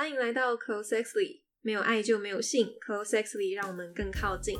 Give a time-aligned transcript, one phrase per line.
[0.00, 4.58] 欢迎来到 Close Sexly，没有爱就没有性，Close Sexly 让我们更靠近。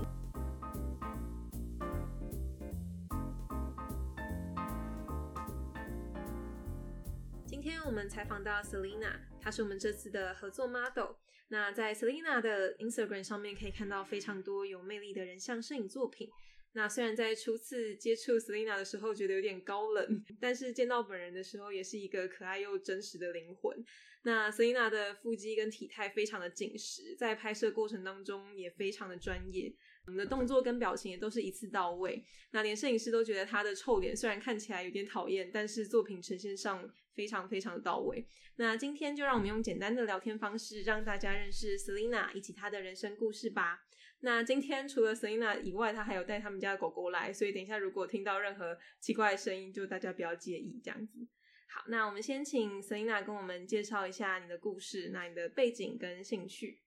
[7.47, 11.14] 今天我们采访到 Selina，她是我们这次的合作 model。
[11.48, 16.29] 那在 Selina 的 Instagram 上面可以看到非常多有魅力的人像摄影作品。
[16.73, 23.85] 那虽然在初次接触 Selina 的时候觉得有点高冷，但是见到本人的时候也是一个可爱又真实的灵魂。
[24.23, 29.75] 那 Selina 的腹肌跟体态非常的紧实，在拍摄过程当中也非常的专业，
[30.07, 32.22] 我们的动作跟表情也都是一次到位。
[32.52, 38.24] 那连摄影师都觉得她的臭脸虽然看起来有点讨厌，但是作品呈现上非常非常的到位。
[38.56, 43.87] 那今天就让我们用简单的聊天方式，让大家认识 Selina 以及她的人生故事吧。
[44.20, 51.27] 那今天除了 Selina 以外，她还有带他们家的狗狗来，所以等一下如果听到任何奇怪的声音，就大家不要介意这样子。
[51.69, 56.83] 好，那我们先请 Selina 跟我们介绍一下你的故事，那你的背景跟兴趣。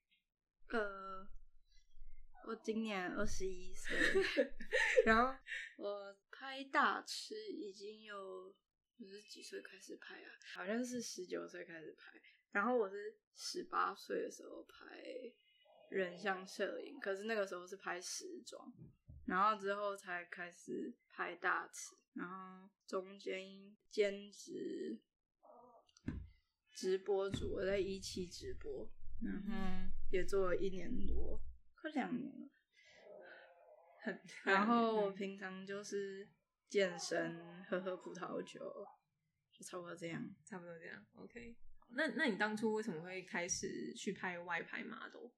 [0.67, 1.27] 呃，
[2.45, 3.97] 我今年二十一岁，
[5.05, 5.33] 然后
[5.77, 8.53] 我拍大吃已经有
[8.99, 10.29] 我是几岁开始拍啊？
[10.53, 12.19] 好像是十九岁开始拍，
[12.51, 15.01] 然后我是十八岁的时候拍
[15.93, 18.73] 人像摄影，可是那个时候是拍时装，
[19.25, 24.99] 然后之后才开始拍大尺，然后中间兼职
[26.71, 28.89] 直播主，我在一期直播，
[29.21, 31.39] 然后也做了一年多，
[31.79, 32.49] 快两年了。
[34.01, 36.27] 很，然后我 平常就是
[36.67, 38.59] 健身，喝喝葡萄酒，
[39.51, 40.21] 就差不多这样。
[40.43, 41.55] 差不多这样，OK。
[41.95, 45.29] 那那你当初为什么会开始去拍外拍 model？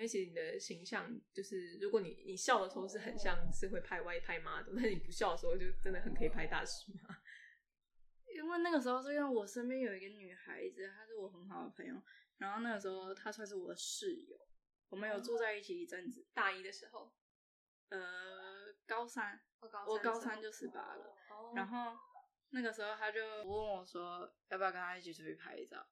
[0.00, 7.18] 因为其实你的形象就是，如果你你笑的时候是很像是会拍外拍 model，但你不笑的时候就真的很可以拍大叔嘛。
[8.34, 12.02] 因为那个时候是因为我身边有一个女孩子，她是我很好的朋友，
[12.38, 14.38] 然后那个时候她算是我的室友，
[14.88, 16.26] 我们有住在一起一阵子。
[16.32, 17.12] 大一的时候，
[17.90, 21.94] 呃，高三，我高我高三就十八了，哦然后
[22.52, 25.86] 那个时候她就问我说要不要跟她一起出去拍照，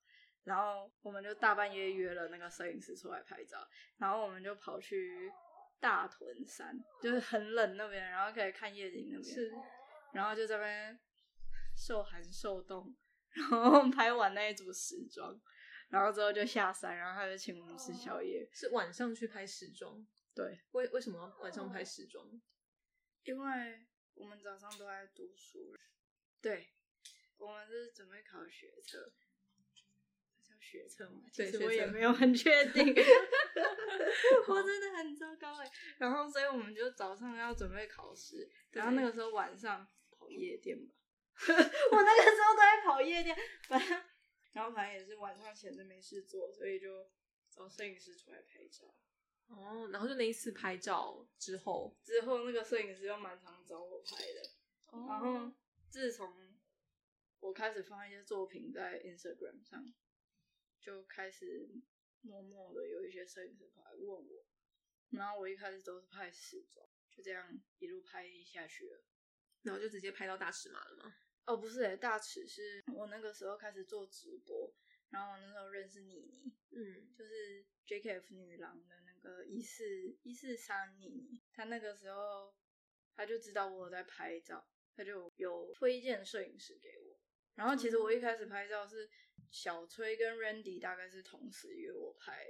[0.48, 3.58] 然后我们就大半夜约了那个摄影师出来拍照，
[3.98, 5.30] 然后我们就跑去
[5.78, 9.52] 大屯山，就是很冷那边，然后可以看夜景那边，是
[10.14, 10.98] 然后就在那边
[11.76, 12.96] 受寒受冻，
[13.28, 15.38] 然后拍完那一组时装，
[15.90, 18.48] 然后之后就下山，然后他就请我们吃宵夜。
[18.54, 20.02] 是晚上去拍时装，
[20.34, 22.26] 对，为为什么晚上拍时装？
[23.24, 25.76] 因为我们早上都在读书，
[26.40, 26.70] 对，
[27.36, 29.12] 我们是准备考学测，
[30.70, 31.22] 学测嘛？
[31.32, 32.86] 其实我也没有很确定，
[34.48, 35.70] 我真的很糟糕哎。
[35.98, 40.94] 然后，所以我们就早上要准备考试，然后那个时候晚上跑夜店吧。
[41.46, 43.36] 我那个时候都在跑夜店，
[43.68, 44.02] 反正
[44.52, 47.08] 然后反正也是晚上闲着没事做，所以就
[47.48, 48.92] 找摄影师出来拍照。
[49.46, 54.42] 哦，然后就那一次拍照之后，之后那个摄影师又蛮常找我拍的，
[54.92, 55.54] 然后哦
[55.88, 56.28] 自从
[57.40, 59.86] 我开始放一些作品在 Instagram 上，
[60.88, 61.68] 就开始
[62.22, 64.46] 默默的有一些摄影师跑来问我，
[65.10, 67.46] 然后我一开始都是拍时装，就这样
[67.78, 69.04] 一路拍下去了。
[69.64, 71.14] 然后就直接拍到大尺码了吗？
[71.44, 74.74] 哦，不是诶，大尺是我那个时候开始做直播，
[75.10, 79.84] 然后我那时候认识妮妮，嗯，就是 JKF 女郎的那个一四
[80.22, 82.56] 一四三妮妮，她那个时候
[83.14, 84.66] 她就知道我有在拍照，
[84.96, 87.20] 她就有推荐摄影师给我。
[87.56, 89.10] 然后其实我一开始拍照是
[89.50, 92.46] 小崔跟 Randy 大概是同时约我拍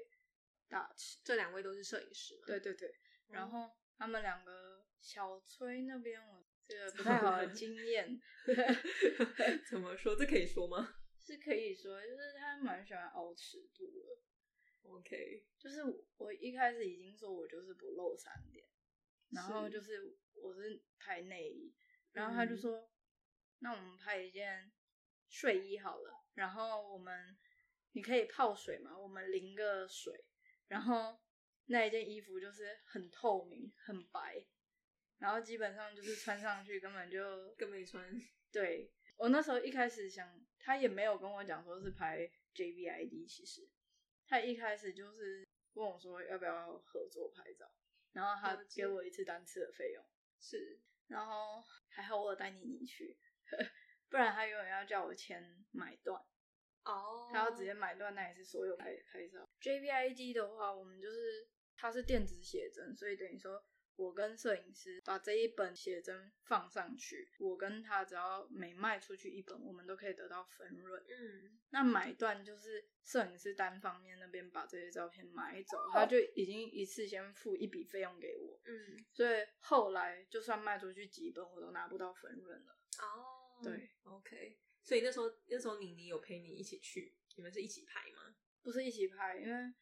[0.68, 2.42] 大尺，这两位都是摄影师嘛？
[2.46, 2.94] 对对对，
[3.28, 8.20] 然哦后他们两个小崔那边我这个不太好的经验
[9.70, 10.14] 怎么说？
[10.16, 14.90] 这可以说吗 是可以说，就是他蛮喜欢凹尺度的。
[14.90, 15.82] ？OK，就是
[16.16, 18.66] 我一开始已经说我就是不露三点，
[19.30, 21.74] 然后就是我是拍内衣，
[22.12, 22.90] 然后他就嗯说，
[23.58, 24.72] 那我们拍一件
[25.28, 27.36] 睡衣好了，然后我们
[27.92, 30.24] 你可以泡水嘛，我们淋个水，
[30.68, 31.18] 然后
[31.66, 34.44] 那一件衣服就是很透明很白，
[35.18, 38.04] 然后基本上就是穿上去根本就 跟没穿。
[38.50, 43.68] 对我那时候一开始想，他也没有跟我讲说是拍 JVID，其实
[44.26, 47.70] 他一开始就是问我说要不要合作拍照，
[48.12, 50.04] 然后他给我一次单次的费用，
[50.40, 53.18] 是然后还好我有带妮妮去，
[54.10, 56.20] 不然他永远要叫我签买断，
[56.84, 59.48] 哦他要直接买断，那也是所有拍拍照。
[59.60, 61.46] JVID 的话，我们就是
[61.76, 63.62] 它是电子写真，所以等于说
[63.96, 71.02] 我跟摄影师把这一本写真放上去，我跟他只要每卖出去一本，我们都可以得到分润。
[71.08, 82.78] 嗯，那买断就是摄影师单方面那边把这些照片买走，他就已经一次先付一笔费用给我，嗯，所以后来就算卖出去几本，我都拿不到分润了。
[83.00, 83.27] 哦，
[83.62, 84.58] 对，OK。
[84.82, 88.34] 所以那时候那时候妮妮有陪你一起去，你们是一起拍吗？
[88.62, 89.74] 不是一起拍，因为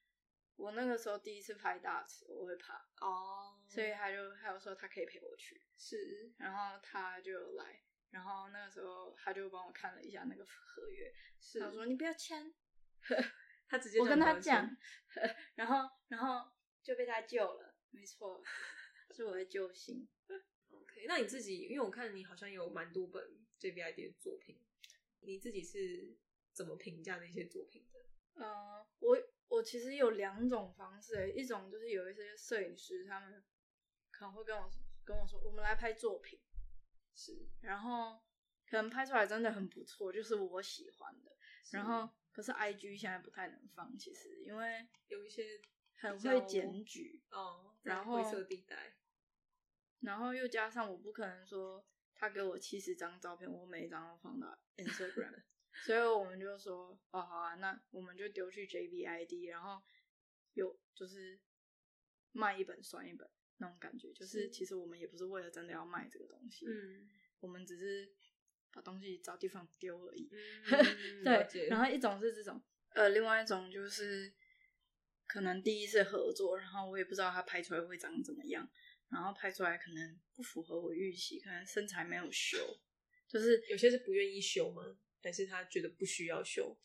[0.57, 12.55] 我那个时候第一次拍大池，我会怕，哦，所以他就他有说他可以陪我去，是，然后他就来，然后那个时候他就帮我看了一下那个合约，是他说你不要签，
[13.69, 14.77] 他直接我跟他讲，
[15.55, 16.51] 然后然后
[16.83, 18.43] 就被他救了，没错，
[19.15, 20.09] 是我的救星。
[20.71, 24.59] OK，那你自己，因为我看你好像有蛮多本 JVID 的作品，
[25.21, 26.17] 你自己是
[26.53, 28.01] 怎么评价那些作品的？
[28.35, 29.17] 呃，我
[29.49, 33.43] 我其实有两种方式欸，一种就是有一些摄影师他们
[34.11, 34.71] 可能会跟我
[35.05, 36.39] 跟我说，我们来拍作品，
[37.15, 38.21] 是，然后
[38.69, 41.37] 可能拍出来真的很不错，就是我喜欢的。
[41.73, 45.61] 然后可是 I G 现在不太能放，其实因为有一些
[45.97, 48.97] 很会检举，哦，然后灰色地带，
[50.01, 51.85] 然后又加上我不可能说
[52.17, 55.43] 他给我七十张照片，我每一张都放到 Instagram，
[55.85, 59.83] 所以我们就说哦好啊，那我们就丢去 JBID，然后
[60.55, 61.39] 有就是
[62.33, 63.29] 卖一本算一本
[63.59, 64.51] 那种感觉，就是是。
[64.51, 67.09] 其实我们也不是为了真的要卖这个东西，嗯
[67.41, 68.11] 我们只是
[68.73, 70.31] 把东西找地方丢而已。
[71.23, 72.63] 嗯， 对，然后一种是这种，
[72.95, 74.33] 呃，另外一种就是
[75.27, 78.67] 可能第一次合作，然后我也不知道他拍出来会长怎么样，
[79.11, 82.59] 然后拍出来可能不符合我预期，可能身材没有修，
[83.29, 84.83] 就是有些是不愿意修吗？
[85.23, 86.77] 还是他觉得不需要修？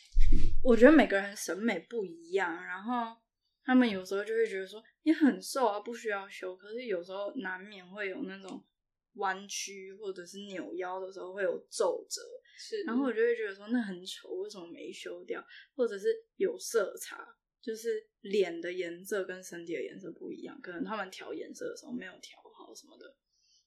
[0.63, 3.15] 我觉得每个人审美不一样，然后
[3.63, 8.65] 他们有时候就会觉得说你很瘦啊，不需要修，可是有时候难免会有那种
[9.13, 12.19] 弯曲或者是扭腰的时候会有皱褶，
[12.57, 15.45] 是，然后我就会觉得说那很丑，为什么没修掉？
[15.75, 16.07] 或者是
[16.37, 17.23] 有色差，
[17.61, 23.15] 就是脸的颜色跟身体的颜色不一样，可能他们调颜色的时候没有调好什么的。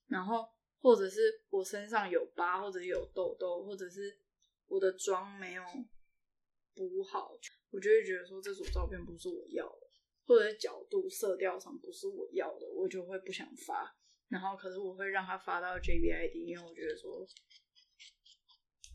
[0.07, 0.47] 然后
[0.79, 4.19] 或者是我身上有疤，或者有痘痘，或者是
[4.67, 5.63] 我的妆没有
[6.75, 7.37] 补好，
[7.71, 9.87] 我就会觉得说这组照片不是我要的，
[10.25, 13.95] 或者是角度、色调上不是我要的，我就会不想发。
[14.27, 17.25] 然后可是我会让他发到 JBID，因为我觉得说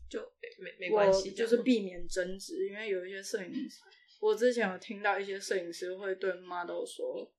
[0.09, 0.21] 就
[0.59, 3.81] 没没关系，就是避免争执，因为有一些摄影师，
[4.21, 7.33] 我之前有听到一些摄影师会对 model 说：“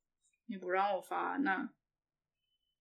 [0.47, 1.73] 你不让我发，那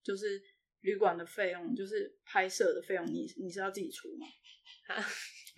[0.04, 0.42] 就是
[0.82, 4.26] 旅馆的费用，就是拍摄的费用，你你是要自己出吗？”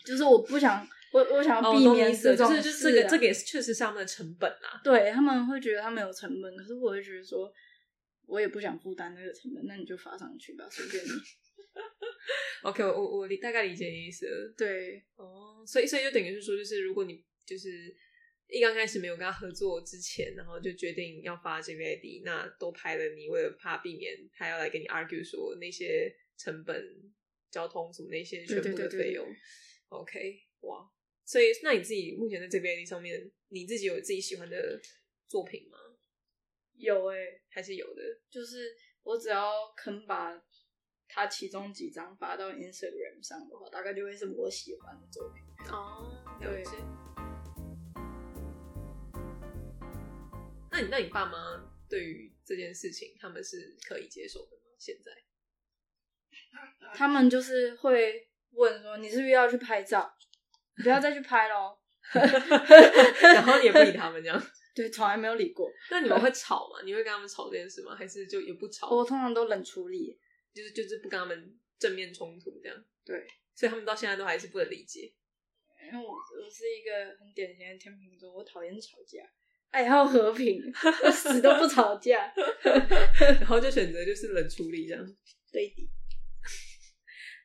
[0.05, 4.81] 就是我不想，我我想要哦，避免这种这个这个也是确实是他们的成本啊。
[4.83, 7.51] 对他们会觉得他们有成本，可是我会觉得说，
[8.25, 11.09] 我也不想负担那个成本，那你就发上去吧，随便你。
[12.63, 14.53] OK，我我我理大概理解你意思了。
[14.57, 17.95] 对，哦，所以所以就等于是说，就是如果你就是
[18.49, 27.11] 一刚开始没有跟他合作之前，然后就决定要发 JVID，那都拍了，你为了怕避免他要来跟你 argue 说那些成本、
[27.49, 29.27] 交通什么那些全对部对对对的费用
[29.89, 30.87] ，OK，哇，
[31.25, 34.79] 所以那你自己目前在 JVID 上面，你自己有自己喜欢的
[35.27, 35.77] 作品吗？
[36.75, 37.17] 有哎、
[37.49, 38.01] 还是有的？
[38.29, 40.39] 就是我只要肯把
[41.07, 45.43] 他其中几张发到 Instagram 上的话，大概就会是我喜欢的作品。
[45.71, 46.11] 哦，
[46.41, 46.71] 了对解。
[50.73, 51.37] 那你那你爸妈
[51.87, 54.73] 对于这件事情，他们是可以接受的吗？
[54.77, 55.11] 现在？
[56.93, 60.11] 他们就是会问说：“你是不是要去拍照？
[60.77, 61.77] 你不要再去拍喽。
[62.13, 64.43] 然后你也不理他们这样？”
[64.75, 65.71] 对，从来没有理过。
[65.91, 66.81] 那你们会吵吗？
[66.83, 67.95] 你会跟他们吵这件事吗？
[67.95, 68.89] 还是就也不吵？
[68.89, 70.19] 我通常都冷处理。
[70.53, 72.85] 就是就是不跟他们正面冲突这样？
[73.03, 73.25] 对，
[73.55, 75.11] 所以他们到现在都还是不能理解。
[75.91, 79.23] 因为我我是一个很典型的天秤座，我讨厌吵架，
[79.73, 80.61] 爱好和平，
[81.03, 82.31] 我死都不吵架。
[83.41, 85.03] 然后就选择就是冷处理这样。
[85.51, 85.89] 对的，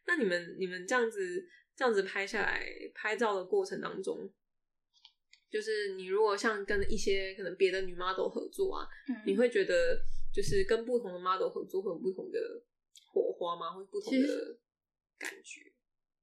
[0.06, 1.18] 那你们你们这样子
[1.74, 4.30] 这样子拍下来，拍照的过程当中，
[5.50, 8.86] 就是你如果像跟一些可能别的女 model 合作啊，
[9.24, 9.98] 你嗯，会觉得
[10.30, 12.38] 就是跟不同的 model 合作会有不同的
[13.10, 13.72] 火花吗？
[13.72, 14.58] 或者不同的
[15.18, 15.72] 感觉？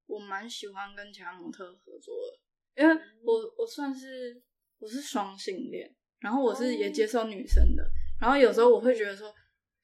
[0.06, 2.16] 我蛮喜欢跟其他模特合作
[2.76, 4.40] 的，因为我我算是
[4.80, 7.84] 我是双性恋，然后我是也接受女生的，
[8.20, 9.34] 然后有时候我会觉得说，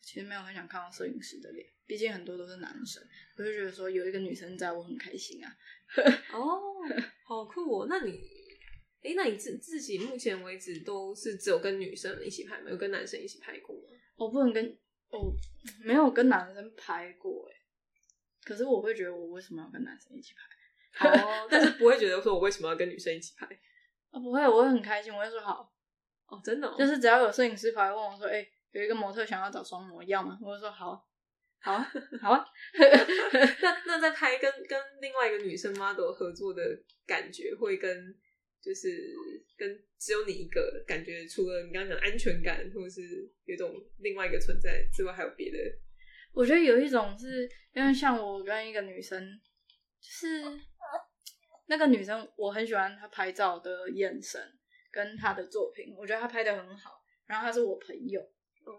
[0.01, 3.01] 其实没有很想看到摄影师的脸，毕竟很多都是男生，
[3.37, 5.51] 我就觉得说有一个女生在我很开心啊。
[6.31, 6.59] 哦，
[7.25, 7.87] 好酷哦！
[7.89, 8.11] 那你，
[9.01, 12.69] 诶，那你自自己目前为止都是只有跟女生一起拍吗？
[12.69, 13.97] 有跟男生一起拍过吗？
[14.15, 14.65] 我不能跟
[15.09, 15.33] 哦，
[15.83, 17.55] 没有跟男生拍过哎，
[18.45, 21.09] 可是我会觉得我为什么要跟男生一起拍？
[21.09, 23.45] 哦，但是不会觉得说我为什么要跟女生一起拍？
[24.11, 25.73] 啊，不会，我会很开心，我会说好，
[26.27, 30.37] 哦，真的、哦，就是只要有摄影师跑来问我说，哎、有一个模特想要找双模，要吗？
[30.41, 31.07] 我就说好，
[31.59, 31.91] 好啊，
[32.21, 32.45] 好啊。
[33.61, 36.61] 那那在拍跟跟另外一个女生 model 合作的
[37.07, 38.13] 感觉，会跟
[38.61, 39.15] 就是
[39.57, 45.57] 跟只有你一个感觉，除了你刚刚讲的安全感，或者是有一种另外一个存在之外，还有别的？
[46.33, 49.21] 我觉得有一种是因为像我跟一个女生，
[49.99, 50.43] 就是
[51.71, 54.41] 那个女生，我很喜欢她拍照的眼神
[54.91, 57.01] 跟她的作品，我觉得她拍的很好。
[57.25, 58.21] 然后她是我朋友，
[58.65, 58.75] 哦，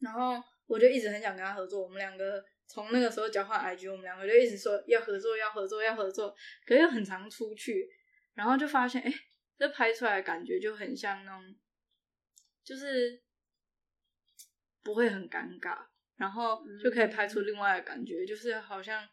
[0.00, 1.80] 然后我就一直很想跟她合作。
[1.80, 6.34] 我们两个从那个时候交换 IG，我们两个就一直说要合作，要合作，要合作，
[6.66, 7.88] 可是又很常出去，
[8.34, 9.14] 然后就发现，哎、
[9.56, 11.54] 这拍出来的感觉就很像那种，
[12.64, 13.22] 就是
[14.82, 15.78] 不会很尴尬，
[16.16, 19.08] 然后就可以拍出另外的感觉，就是好像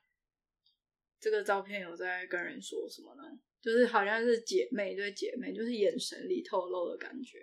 [1.22, 3.22] 这个照片有在跟人说什么呢？
[3.62, 7.38] 就是好像是姐妹对姐妹，就是眼神里透露的感觉，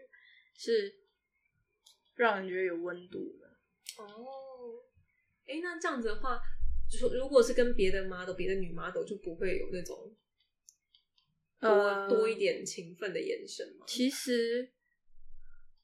[0.56, 0.92] 是
[2.16, 3.46] 让人觉得有温度的。
[4.02, 4.82] 哦，
[5.46, 6.40] 哎，那这样子的话，
[6.90, 10.12] 就说如果是跟别的 model、别的女 model，就不会有那种
[11.60, 13.86] 多、呃多一点情分的眼神吗？
[13.86, 14.72] 其实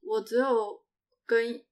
[0.01, 0.85] 我只有
[1.25, 1.65] 跟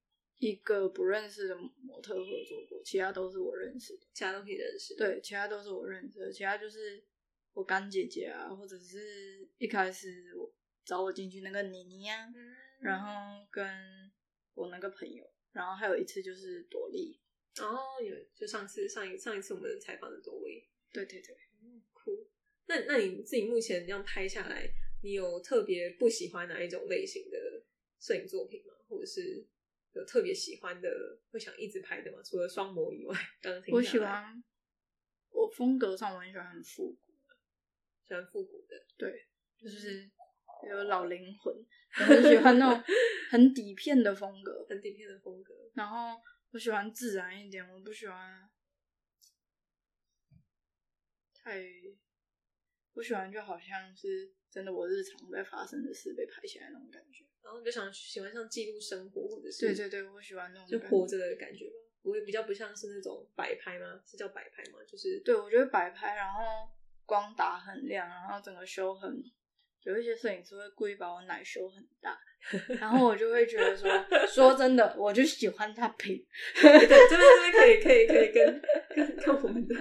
[0.43, 4.05] 一个不认识的模特合作过，其他都是我认识的。
[4.13, 7.01] 其他都可以认识。，对，其他都是我认识的，其他就是
[7.53, 10.53] 我干姐姐啊，或者是一开始我
[10.85, 13.65] 找我进去那个妮妮啊，嗯，然后跟
[14.55, 17.21] 我那个朋友，然后还有一次就是朵莉。
[17.61, 21.37] 哦，有就上次上一上一次我们采访的多位，对对对，
[21.93, 22.29] 酷。
[22.67, 24.69] 那那你自己目前这样拍下来，
[25.05, 27.39] 你有特别不喜欢哪一种类型的
[28.01, 28.75] 摄影作品吗？
[28.89, 29.47] 或者是
[29.93, 30.89] 有特别喜欢的，
[31.31, 32.19] 会想一直拍的吗？
[32.25, 34.43] 除了双模以外，刚刚听我喜欢，
[35.31, 37.13] 我风格上我很喜欢很复古，
[38.07, 40.11] 喜欢复古的，对，就是
[40.69, 42.85] 有老灵魂，我很喜欢那种
[43.31, 45.55] 很底片的风格，很底片的风格。
[45.75, 46.21] 然后
[46.53, 48.49] 我喜欢自然一点，我不喜欢
[51.35, 51.63] 太，
[52.95, 57.27] 我喜欢就好像是真的我日常在发生的事被拍下来那种感觉。
[57.43, 61.73] 然后你就想喜欢像记录生活，或者是对对对，我喜欢那种就活着的感觉吧，
[62.03, 64.01] 我也比较不像是那种摆拍吗？
[64.07, 64.79] 是叫摆拍吗？
[64.87, 66.41] 就是对，我觉得摆拍，然后
[67.05, 69.23] 光打很亮，然后整个修很，
[69.83, 72.17] 有一些摄影师会故意把我奶修很大，
[72.81, 73.91] 然后我就会觉得说，
[74.27, 76.17] 说真的，我就喜欢他平。
[76.55, 78.63] 对，这边这边可以可以可以跟
[78.95, 79.75] 跟跟我们的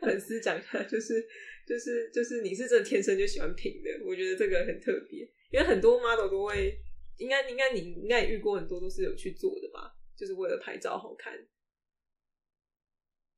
[0.00, 1.26] 粉丝讲一下，就是
[1.66, 6.78] 就是就是你是真的天生就喜欢平的，我觉得这个很特别，因为很多 model 都会，
[7.18, 11.46] 应该应该你应该也遇过很多都是有去做的吧，就是为了拍照好看。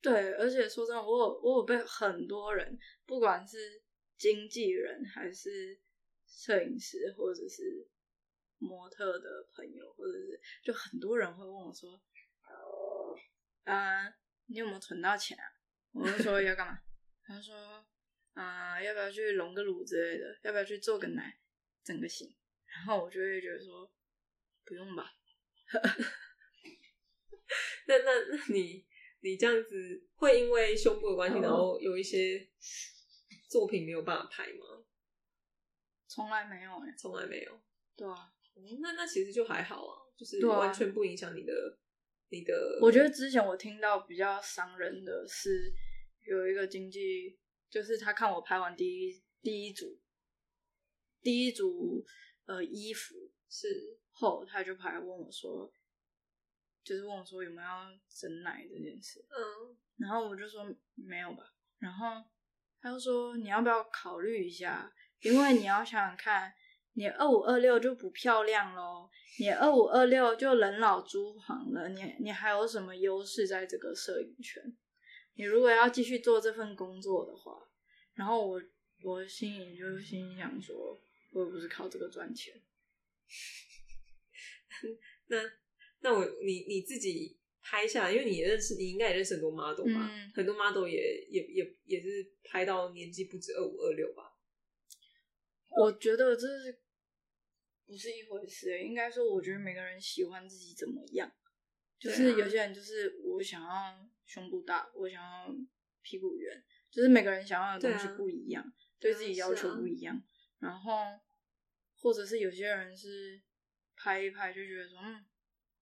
[0.00, 3.82] 对，而且说真的，我有我有被很多人，不管是
[4.16, 5.78] 经纪人还是
[6.26, 7.86] 摄影师，或者是
[8.56, 12.00] 模特的朋友，或者是就很多人会问我说
[13.64, 14.08] ：“啊、
[14.46, 15.44] 你有没有存到钱啊？”
[15.92, 16.78] 我就说要干嘛？
[17.22, 17.84] 他说
[18.32, 20.38] ：“啊、要不要去隆个乳之类的？
[20.44, 21.38] 要不要去做个奶，
[21.84, 22.34] 整个型？”
[22.74, 23.90] 然后我就会觉得说
[24.64, 25.12] ：“不用吧。
[27.86, 28.84] ”那那那你
[29.20, 32.48] 你这样子会因为胸部的关系，哦然后有一些
[33.48, 34.84] 作品没有办法拍吗？
[36.06, 37.60] 从来没有哎、从来没有。
[37.96, 41.52] 对啊，嗯那那其实就还好啊，就是完全不影响你的、
[42.30, 42.78] 你的。
[42.80, 45.72] 我觉得之前我听到比较伤人的是，
[46.26, 50.00] 有一个经纪，就是他看我拍完第一第一组
[51.20, 52.04] 第一组
[52.50, 53.14] 呃衣服
[53.48, 53.98] 是。
[54.12, 55.72] 后，他就跑来问我说，
[56.84, 59.74] 就是问我说有没有要整奶这件事，嗯。
[59.96, 60.62] 然后我就说
[60.94, 62.22] 没有吧，然后
[62.82, 64.92] 他就说你要不要考虑一下，
[65.22, 66.52] 因为你要想想看，
[66.92, 74.62] 你二五二六就不漂亮喽，你二五二六就人老珠黄了，你你还有什么优势在这个摄影圈？
[75.34, 77.58] 你如果要继续做这份工作的话，
[78.12, 78.62] 然后我
[79.02, 81.00] 我心里就心想说，
[81.30, 82.60] 我又不是靠这个赚钱，
[85.28, 85.38] 那
[86.00, 90.08] 那我你你自己拍下来，因为你也认识，你应该也认识很多 model 吧？
[90.10, 94.36] 嗯很多 model 也也也也是拍到年纪不止二五二六吧？
[95.68, 96.80] 我觉得这是
[97.86, 98.82] 不是一回事、欸？
[98.82, 101.30] 应该说，我觉得每个人喜欢自己怎么样，
[101.98, 105.54] 就是有些人就是我想要胸部大，我想要
[106.02, 108.64] 屁股圆，就是每个人想要的东西不一样，
[108.98, 110.20] 对啊对自己要求不一样。
[110.60, 111.20] 然后
[111.96, 113.42] 或者是有些人是
[113.96, 115.26] 拍一拍就觉得说，嗯，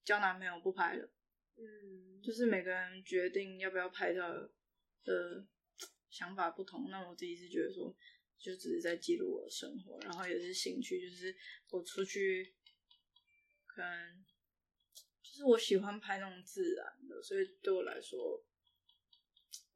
[0.04, 1.08] 交男朋友不拍了，
[1.56, 4.32] 嗯，就是每个人决定要不要拍照
[5.04, 5.46] 的
[6.08, 6.90] 想法不同。
[6.90, 7.94] 那我自己是觉得说，
[8.38, 11.36] 就只是在记录我的生活，然后也是兴趣，就是
[11.70, 12.54] 我出去，
[13.66, 14.24] 可能
[15.22, 18.44] 就是我喜欢拍那种自然的，所以对我来说，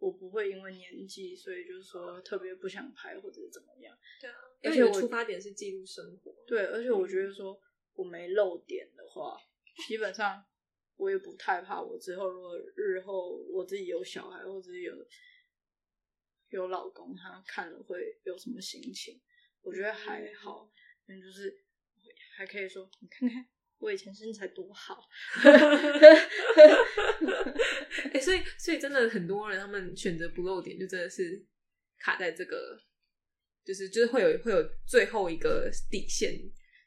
[0.02, 3.96] 我不会因为年纪，所以就是说特别不想拍或者怎么样。
[4.20, 6.34] 对啊，而且我出发点是记录生活。
[6.44, 7.56] 对，而且我觉得说
[7.94, 9.38] 我没漏点的话，
[9.86, 10.44] 基本上
[10.96, 11.80] 我也不太怕。
[11.80, 14.92] 我之后如果日后我自己有小孩，或者是有
[16.48, 19.20] 有老公，他看了会有什么心情？
[19.60, 20.68] 我觉得还好，
[21.06, 21.64] 嗯，就是
[22.34, 23.46] 还可以说，你看看
[23.82, 25.08] 我以前身材多好。
[28.14, 31.44] 哎、所以所以真的很多人他们选择不露点，就真的是
[31.98, 32.78] 卡在这个，
[33.64, 36.32] 就是就是会有会有最后一个底线。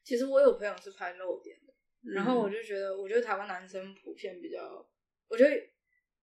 [0.04, 1.74] 其实我有朋友是拍露点的，
[2.14, 4.90] 然后我就就觉得，我觉得台湾男生普遍比较，
[5.28, 5.52] 我觉得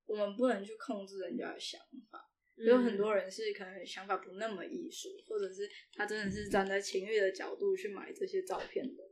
[0.07, 2.31] 我们不能去控制人家的想法。
[2.57, 9.03] 有很多人是可能想法不那么艺术，或者是他真的是站在情欲的角度去买这些照片的。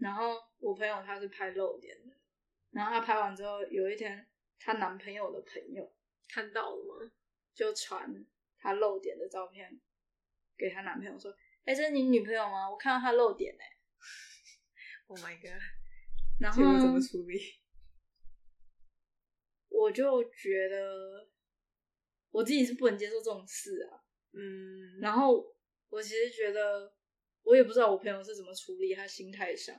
[0.00, 2.16] 然后我朋友他是拍露点的，
[2.70, 4.26] 然后他拍完之后，有一天
[4.58, 5.94] 她男朋友的朋友
[6.28, 7.12] 看到了吗？
[7.54, 8.26] 就传
[8.58, 9.80] 她露点的照片
[10.56, 12.70] 给她男朋友说：“哎、这是你女朋友吗？
[12.70, 13.64] 我看到她露点哎、
[15.08, 15.60] Oh my god！
[16.40, 17.38] 然后怎么处理？
[19.68, 21.28] 我就觉得
[22.30, 24.00] 我自己是不能接受这种事啊。
[24.32, 25.44] 嗯，然后
[25.88, 26.94] 我其实觉得，
[27.42, 29.76] 我也不知道我朋友是怎么处理他心态上，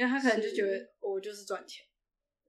[0.00, 1.84] 因为他可能就觉得我就是赚钱，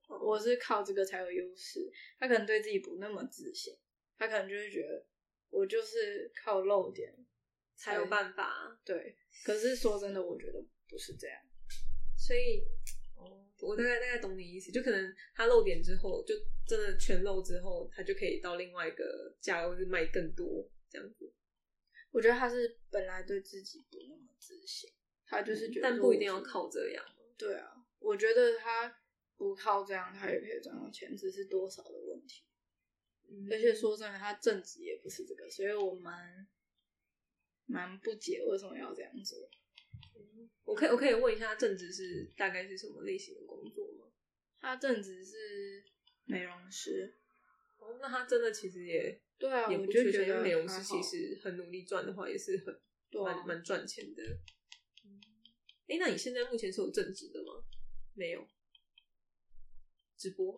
[0.08, 1.92] 我是靠这个才有优势。
[2.18, 3.78] 他可能对自己不那么自信，
[4.18, 5.06] 他可能就会觉得
[5.50, 7.14] 我就是靠露点
[7.76, 8.80] 才有办法。
[8.86, 9.18] 对。
[9.44, 11.38] 可是说真的，我觉得不是这样。
[12.18, 12.64] 所以，
[13.18, 16.34] 哦，我大概大概懂你意思，就可能他露点之后，就
[16.66, 21.34] 真的全露之后，他就可以到另外一个价位，是卖更多这样子。
[22.12, 24.90] 我觉得他是本来对自己不那么自信，
[25.26, 26.42] 他就是觉得，嗯但不一定要。
[26.42, 27.06] 靠这样。
[27.42, 28.96] 对啊，我觉得他
[29.36, 32.44] 不靠这样，他也可以赚到钱，只是多少的问题。
[33.30, 36.48] 嗯而且说真的，他正职也不是这个，所以我蛮
[37.66, 39.50] 蛮不解为什么要这样做。
[40.66, 44.12] 我可以我可以问一下，正职是大概是什么类型的工作吗？
[44.60, 45.84] 他正职是
[46.26, 47.18] 美容师，
[47.80, 54.22] 哦，那他真的其实也对啊，也我就不缺钱，因觉得美容师其实很努力赚的话，也是很蛮蛮赚钱的。
[55.92, 57.52] 哎、那你现在目前是有正职的吗？
[58.14, 58.48] 没有，
[60.18, 60.56] 直播。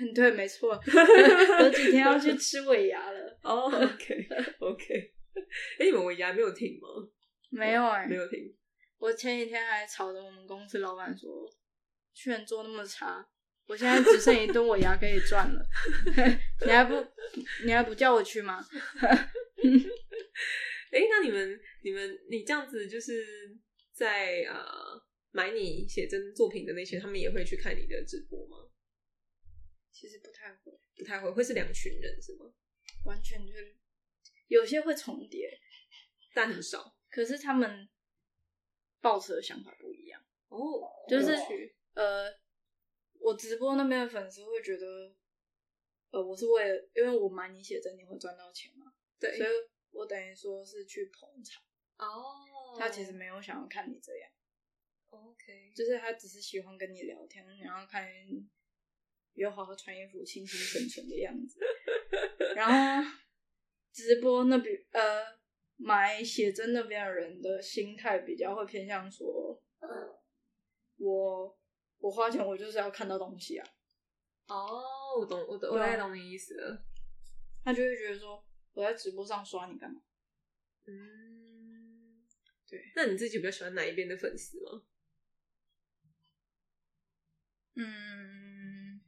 [0.00, 0.78] 嗯对，没错，
[1.60, 3.38] 有几天要去吃尾牙了。
[3.42, 4.28] 哦，OK
[4.60, 5.14] OK。
[5.78, 6.88] 哎，你们尾牙没有停吗？
[7.48, 8.54] 没有哎、没有停。
[8.98, 11.50] 我前几天还吵着我们公司老板说，
[12.12, 13.26] 居然做那么差，
[13.66, 15.66] 我现在只剩一顿尾牙可以赚了，
[16.66, 16.94] 你还不
[17.64, 18.62] 你还不叫我去吗？
[20.92, 23.24] 哎、那你们、你们、你这样子，就是
[24.00, 24.98] 在呃
[25.30, 28.70] 买你写真作品的那些，他们也会去看你的直播吗？
[29.92, 32.50] 其实不太会，不太会，会是两群人是吗？
[33.04, 33.76] 完全就是
[34.48, 35.60] 有些会重叠，
[36.32, 37.90] 但很少可是他们
[39.02, 40.24] 抱持的想法不一样。
[40.48, 40.58] 哦，
[41.06, 41.36] 就是
[41.92, 42.34] 呃，
[43.18, 45.14] 我直播那边的粉丝会觉得，
[46.12, 49.50] 呃，我是为了，因为我买你写真，你会赚到钱嘛，对，所以
[49.90, 51.62] 我等于说是去捧场。
[52.00, 54.30] 哦，他其实没有想要看你这样
[55.10, 58.08] ，OK，就是他只是喜欢跟你聊天，然后看
[59.34, 61.60] 有好好穿衣服、清清纯纯的样子。
[62.56, 62.66] 然
[63.04, 63.10] 后
[63.92, 65.38] 直播那边，呃，
[65.76, 69.62] 买写真那边的人的心态比较会偏向说，
[70.96, 71.58] 我
[71.98, 73.66] 我花钱我就是要看到东西啊，
[74.48, 74.82] 哦，
[75.18, 76.82] 我懂，我懂，我对啊大概懂你意思了。
[77.62, 80.00] 他就会觉得说我在直播上刷你干嘛？
[80.86, 81.39] 嗯，
[82.70, 84.82] 对，那你自己比较喜欢哪一边的粉丝吗？
[87.76, 89.00] 嗯，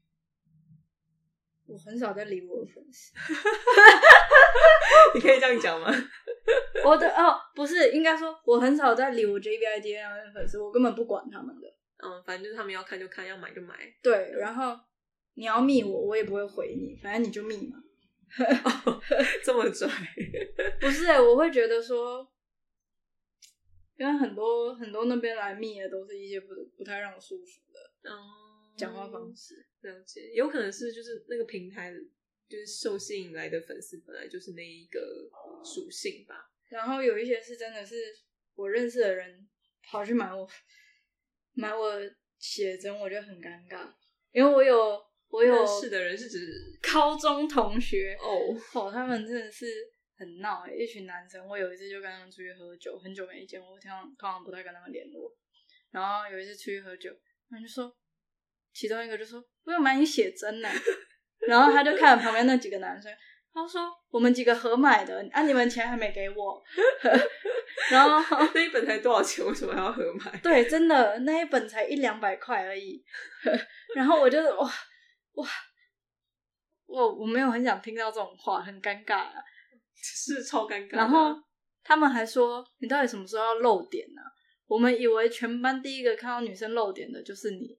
[1.66, 3.12] 我很少在理我的粉丝。
[5.14, 5.88] 你可以这样讲吗？
[6.84, 11.68] 我的哦，不是，应该说我很少在理我 J B I D 那边的粉丝，我根本不管他们的。
[12.04, 13.76] 嗯，反正就是他们要看就看，要买就买。
[14.02, 14.76] 对，然后
[15.34, 17.78] 你要密我，我也不会回你，反正你就密嘛。
[19.44, 19.86] 这么拽，
[20.80, 22.26] 不是、欸，我会觉得说，
[24.02, 28.18] 因为很多很多那边来密的都是一些不不太让我舒服的哦，
[28.76, 29.64] 讲话方式。
[29.82, 31.94] 了解，有可能是就是那个平台
[32.48, 35.30] 就是受吸引来的粉丝本来就是那一个
[35.64, 36.50] 属性吧。
[36.68, 37.94] 然后有一些是真的是
[38.56, 39.48] 我认识的人
[39.84, 40.48] 跑去买我
[41.52, 42.00] 买我
[42.40, 43.88] 写真，我觉得很尴尬。
[44.32, 49.91] 因为我有我有认识的人是指高中同学哦，哦，他们真的是
[50.22, 51.44] 很闹欸一群男生。
[51.48, 55.28] 我有一次就跟他们出去喝酒，很久没见，我通常通常不太跟他们联络。
[55.90, 57.10] 然后有一次出去喝酒，
[57.50, 57.92] 他们就说，
[58.72, 60.68] 其中一个就说：“我有买你写真呢。”
[61.48, 63.12] 然后他就看了旁边那几个男生，
[63.52, 66.62] 他说：“我们几个合买的，啊，你们钱还没给我。
[67.90, 69.44] ”然后那一本才多少钱？
[69.44, 70.38] 为什么还要合买？
[70.40, 73.04] 对，真的那一本才一两百块而已。
[73.96, 74.70] 然后我就哇
[75.34, 75.48] 哇，
[76.86, 79.34] 我我没有很想听到这种话，很尴尬、啊。
[80.02, 80.96] 是超尴尬。
[80.96, 81.34] 然后
[81.82, 84.20] 他们还说：“你到底什么时候要露点呢、
[84.66, 87.78] 我们以为全班第一个看到女生露点的就是你，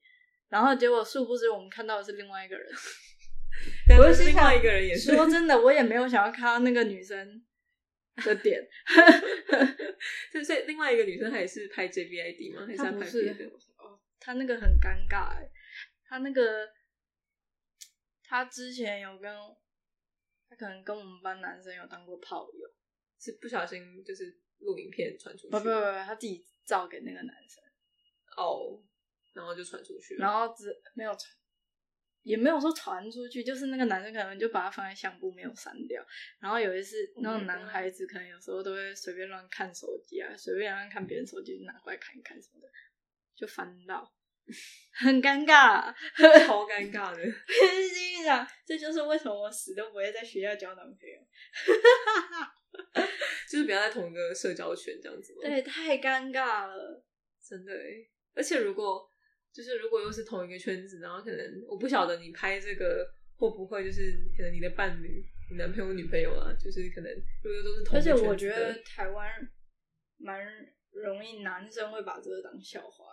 [0.50, 2.72] 然后结果殊不知我们看到的是另外一个人。
[3.88, 7.44] 但 我是另外一个人也是说真的，我也没有想要看到那个女生
[8.26, 8.62] 的点。
[10.32, 12.66] 所以所以另外一个女生她也是拍 JBID 吗？
[12.66, 13.52] 还是她她不是拍别的？
[13.78, 15.50] 哦，她那个很尴尬哎，
[16.10, 16.68] 她那个
[18.26, 19.32] 他之前有跟
[20.54, 22.70] 他可能跟我们班男生有当过炮友，
[23.20, 25.70] 是不小心就是录影片传出去，不不不，
[26.06, 27.64] 他自己照给那个男生，
[28.38, 28.80] 哦，
[29.34, 31.24] 然后就传出去了，然后只没有传，
[32.22, 36.06] 也没有说传出去，就是那个男生可能就把它放在相簿没有删掉。
[36.40, 42.68] 然后有一次，Oh 那种男孩子可能有时候都会随便乱看手机啊，随便乱看别人手机，就拿过来看一看什么的，
[43.36, 44.14] 就翻到，
[44.94, 45.94] 很尴尬。
[46.46, 47.24] 超尴尬的。
[47.24, 51.20] 心里想，这就是为什么我死都不会在学校交男朋友。
[53.50, 57.04] 就是不要在同一个社交圈这样子吗？，对，太尴尬了。
[57.48, 58.10] 真的欸。
[58.36, 59.08] 而且如果
[59.54, 64.02] 就是如果又是同一个圈子，然后可能我不晓得你拍这个会不会就是
[64.36, 67.12] 可能你的伴侣、你男朋友、女朋友啊，就是可能
[67.44, 69.30] 如果都是同而且一个圈子的我觉得台湾
[70.18, 70.40] 蛮
[70.92, 73.13] 容易男生会把这个当笑话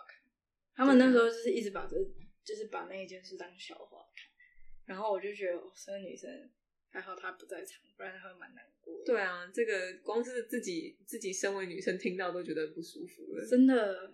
[0.81, 1.95] 他们那时候就是一直把这
[2.43, 4.25] 就是把那一件事当笑话看，
[4.87, 6.49] 然后我就觉得哦，这个女生
[6.89, 9.05] 还好她不在场，不然她会蛮难过的。
[9.05, 13.45] 对啊，这个光是自己自己身为女生听到都觉得不舒服了。
[13.45, 14.11] 真的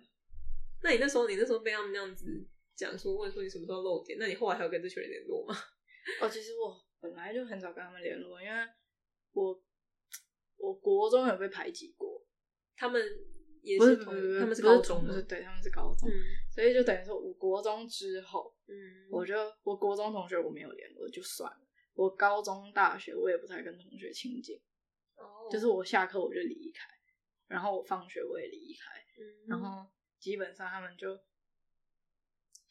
[0.82, 5.56] 那你那时候你那时候被他们那样子讲说问说你什么时候露点，那你后来还有跟这群人联络吗？
[6.20, 8.54] 哦，其实我本来就很少跟他们联络，因为
[9.32, 9.58] 我
[10.58, 12.26] 我国中有被排挤过，
[12.76, 13.02] 他们
[13.62, 15.22] 也是是同他们是高中吗不是？
[15.22, 16.12] 对，他们是高中，嗯
[16.58, 21.60] 所以就等于说，我国中之后，嗯，我就我国中同学我没有联络就算了，
[21.94, 24.60] 我高中、大学我也不太跟同学亲近，
[25.14, 26.88] 哦就是我下课我就离开，
[27.46, 28.90] 然后我放学我也离开，
[29.20, 31.20] 嗯然后基本上他们就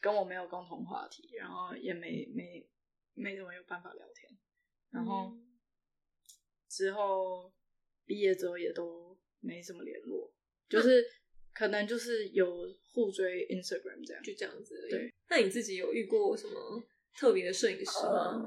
[0.02, 2.70] 跟我没有共同话题，然后也没没
[3.14, 4.38] 没怎么有办法聊天，
[4.90, 5.58] 然后嗯
[6.68, 7.54] 之后
[8.06, 10.30] 毕业之后也都没什么联络，
[10.68, 11.06] 就是
[11.58, 14.22] 可能就是有互追 Instagram 这样。
[14.22, 14.92] 就这样子而已。
[14.92, 16.84] 对，那你自己有遇过什么
[17.16, 18.46] 特别的摄影师吗？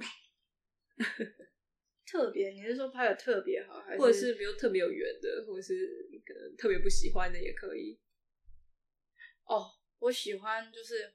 [2.07, 7.99] 特别，你是说拍的特别好，还是或者是比如特别有缘的，或者是可能特别不喜欢的也可以。
[9.45, 9.67] 哦，
[9.99, 11.13] 我喜欢就是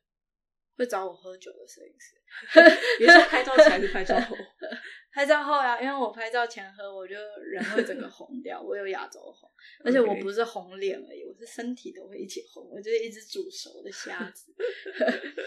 [0.77, 2.15] 会找我喝酒的摄影师。
[2.99, 4.35] 你说拍照前还是拍照后？
[5.13, 9.49] 拍照后呀，因为我拍照前喝，我就人会整个红掉，我有亚洲红，
[9.85, 14.53] 而且我不是红脸而已，我是身体都会一起红，我就是一只煮熟的虾子，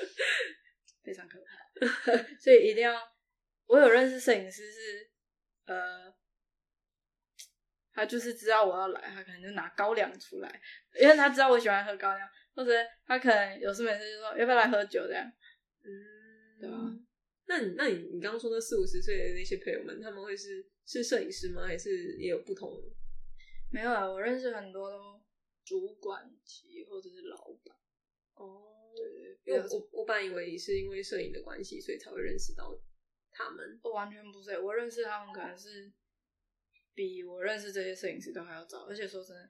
[1.05, 2.99] 非常可怕，所以一定要。
[3.67, 5.11] 我有认识摄影师是，
[5.67, 6.11] 呃，
[7.93, 10.63] 他就是知道我要来，他可能就拿高粱出来，
[10.99, 12.27] 因为他知道我喜欢喝高粱，
[12.59, 12.73] 或者
[13.07, 15.25] 他可能有事没事就说要不要来喝酒这样。
[15.85, 16.91] 嗯，对啊。
[17.47, 21.65] 那你那你你刚刚说那四五十岁的那些朋友们，他们会是是摄影师吗？
[21.65, 22.69] 还是也有不同？
[23.71, 25.23] 没有啊，我认识很多都
[25.65, 27.77] 主管级或者是老板。
[28.35, 32.77] 哦，对，因为我我我本来以为是因为摄影的关系，所以才会认识到
[33.31, 33.79] 他们。
[33.85, 35.93] 我完全不是，我认识他们可能是
[36.93, 39.49] 比我认识这些摄影师都还要早，而且说真的，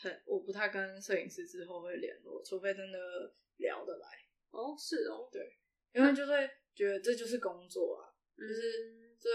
[0.00, 4.06] 很我不太跟摄影师之后会联络，除非真的聊得来，
[4.50, 5.58] 哦，是哦，对
[5.92, 9.28] 因为就会觉得这就是工作啊，就是这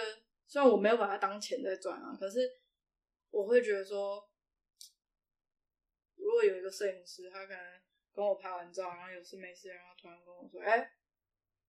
[0.48, 2.40] 虽然我没有把它当钱在赚啊，可是
[3.30, 4.30] 我会觉得说，
[6.16, 7.82] 如果有一个摄影师，他可能
[8.14, 10.94] 跟我拍完照，然后有事没事，然后突然跟我说：“哎、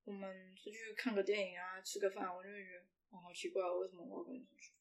[0.04, 4.72] 我们出去看个电影啊，吃个饭。”我就会觉得，哦，好奇怪，为什么我要跟你出去？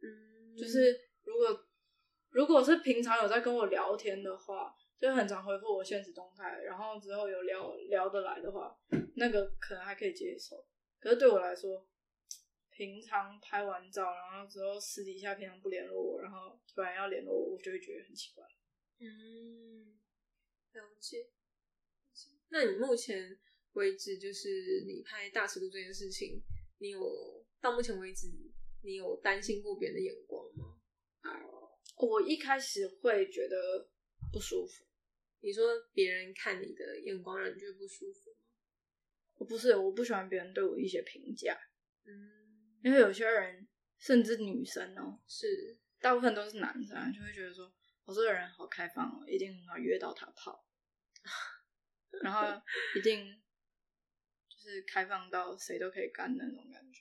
[0.00, 1.68] 嗯，就是如果
[2.32, 8.76] 如果是平常有在跟我聊天的话，就很常回复我现实动态，然后之后有聊聊得来的话，
[9.16, 10.66] 那个可能还可以接受。
[10.98, 11.86] 可是对我来说，
[12.70, 18.44] 平常拍完照，然后之后私底下平常不联络我，然后突然要联络我，我就会觉得很奇怪。
[18.98, 19.98] 嗯，
[20.72, 21.28] 了解。
[22.48, 23.38] 那你目前
[23.72, 26.42] 为止，就是你拍大尺度这件事情，
[26.78, 28.28] 你有到目前为止，
[28.82, 30.78] 你有担心过别人的眼光吗？
[32.08, 33.88] 我一开始会觉得
[34.32, 34.84] 不舒服。
[35.40, 38.36] 你说别人看你的眼光让你觉得不舒服吗？
[39.34, 41.58] 我不是，我不喜欢别人对我一些评价，
[42.04, 43.66] 嗯，因为有些人
[43.98, 47.72] 甚至女生哦、是，大部分都是男生啊，就会觉得说，
[48.04, 50.64] 我、这个人好开放哦，一定很好约到他泡，
[52.22, 52.62] 然后
[52.96, 53.24] 一定
[54.48, 57.00] 就是开放到谁都可以干的那种感觉。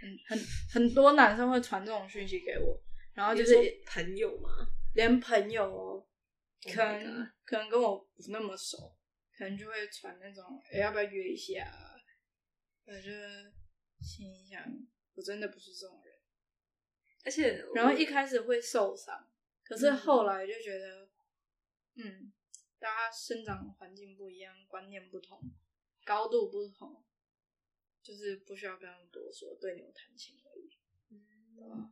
[0.00, 2.80] 很很很多男生会传这种讯息给我，
[3.16, 3.54] 然后就是
[3.86, 4.50] 朋友嘛？
[4.94, 6.06] 连朋友哦
[6.64, 8.94] ，Oh 可能可能跟我不那么熟，
[9.36, 11.96] 可能就会传那种，哎、要不要约一下啊？
[12.84, 13.10] 我就
[14.00, 14.62] 心里想，
[15.14, 16.14] 我真的不是这种人。
[17.24, 19.28] 而且，然后一开始会受伤，
[19.64, 21.08] 可是后来就觉得，
[21.94, 22.30] 嗯，
[22.78, 25.40] 大家生长环境不一样，观念不同，
[26.04, 27.02] 高度不同，
[28.02, 30.76] 就是不需要跟他们多说，对牛弹琴而已。
[31.56, 31.90] 对吧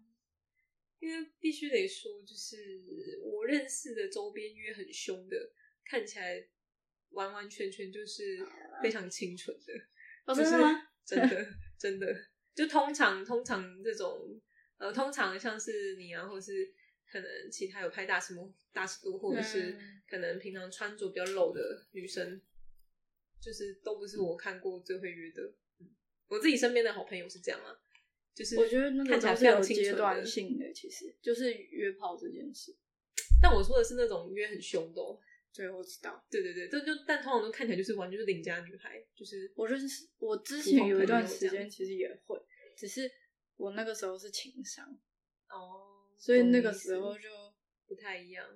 [1.05, 2.57] 因为必须得说，就是
[3.23, 5.37] 我认识的周边约很凶的，
[5.85, 6.49] 看起来
[7.11, 8.39] 完完全全就是
[8.83, 9.75] 非常清纯的。
[10.25, 10.89] 哦，就是真的吗？
[11.05, 14.41] 真的真的，就通常通常这种
[14.79, 16.73] 呃，通常像是你啊，或是
[17.07, 22.41] 可能其他有拍大尺度大尺度，或者是嗯可能平常穿着比较露的女生，
[23.39, 25.43] 就是都不是我看过最会约的。
[25.81, 25.95] 嗯
[26.29, 27.79] 我自己身边的好朋友是这样啊，
[28.35, 30.27] 就是我觉得那个看起来都是有阶段。
[30.27, 32.75] 性的，其实就是约炮这件事。
[33.41, 35.19] 但我说的是那种约很凶的、哦，
[35.55, 36.25] 对，我知道。
[36.31, 42.37] 对对对，这就但通常都看起来就是完全是邻家女孩，就是我认识，我之前有一段时间其实也会，
[42.77, 43.11] 只是
[43.57, 44.99] 我那个时候是情商，
[45.49, 47.29] 哦，所以那个时候就
[47.87, 48.47] 不太一样。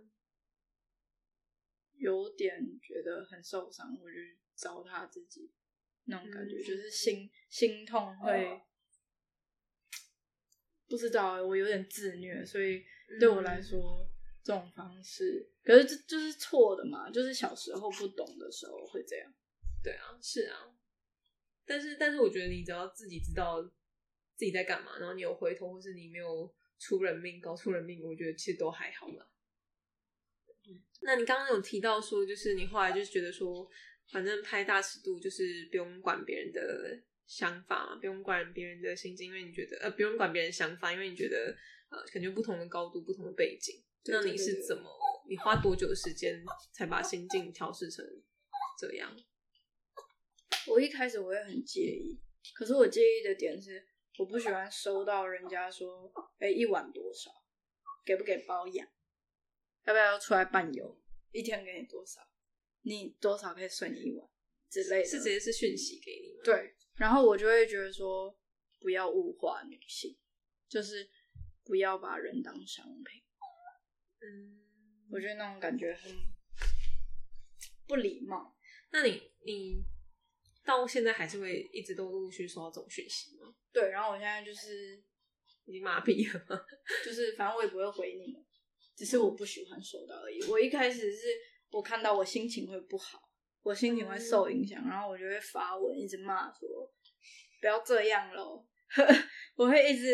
[1.95, 4.17] 有点觉得很受伤，我就
[4.55, 5.51] 糟蹋自己
[6.05, 8.61] 那种感觉，嗯就是心心痛会
[10.89, 12.83] 不知道欸我有点自虐，所以
[13.21, 14.09] 对我来说、
[14.43, 19.33] 这种方式，可是这就是错的嘛，就是小时候不懂的时候会这样。
[19.83, 20.75] 对啊，是啊，
[21.67, 23.63] 但是但是我觉得你只要自己知道
[24.35, 29.31] 自己在干嘛，然后你有回头，或是你没有出人命、搞出人命，我觉得其实都还好啦。
[31.01, 33.69] 那你刚刚有提到说，就是你后来就是觉得说，
[34.11, 41.55] 反正拍大尺度就是不用管别人的想法，不用管别人的心境，因为你觉得呃不用管别人想法，因为你觉得
[41.91, 44.89] 呃感觉不同的高度、不同的背景，那你是怎么？
[45.29, 48.03] 你花多久的时间才把心境调试成
[48.79, 49.15] 这样？
[50.67, 52.19] 我一开始我也很介意，
[52.55, 53.87] 可是我介意的点是，
[54.19, 57.31] 我不喜欢收到人家说，哎、一碗多少，
[58.07, 58.89] 给不给包养，
[59.85, 60.99] 要不要出来伴游，
[61.33, 62.23] 一天给你多少，
[62.83, 64.27] 你多少可以睡你一晚
[64.71, 66.41] 之类的，是直接是讯息给你？
[66.43, 68.37] 对，然后我就会觉得说，
[68.81, 70.17] 不要物化女性，
[70.69, 71.09] 就是
[71.65, 73.23] 不要把人当商品，
[74.21, 74.61] 嗯，
[75.11, 76.13] 我觉得那种感觉很
[77.87, 78.57] 不礼貌。
[78.91, 79.85] 那你你
[80.65, 83.55] 到现在还是会一直都陆续收到这种讯息吗？
[83.73, 85.03] 对，然后我现在就是
[85.67, 86.61] 已经麻痹了吗？
[87.05, 88.45] 就是反正我也不会回你们，
[88.97, 90.43] 只是我不喜欢收到而已。
[90.45, 91.27] 我一开始是
[91.71, 93.28] 我看到我心情会不好，
[93.69, 96.91] 我心情会受影响，然后我就会发文一直骂说
[97.61, 98.67] 不要这样喽，
[99.57, 100.11] 我会一直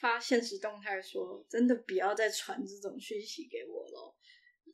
[0.00, 4.16] 发现实动态说真的不要再传这种讯息给我喽，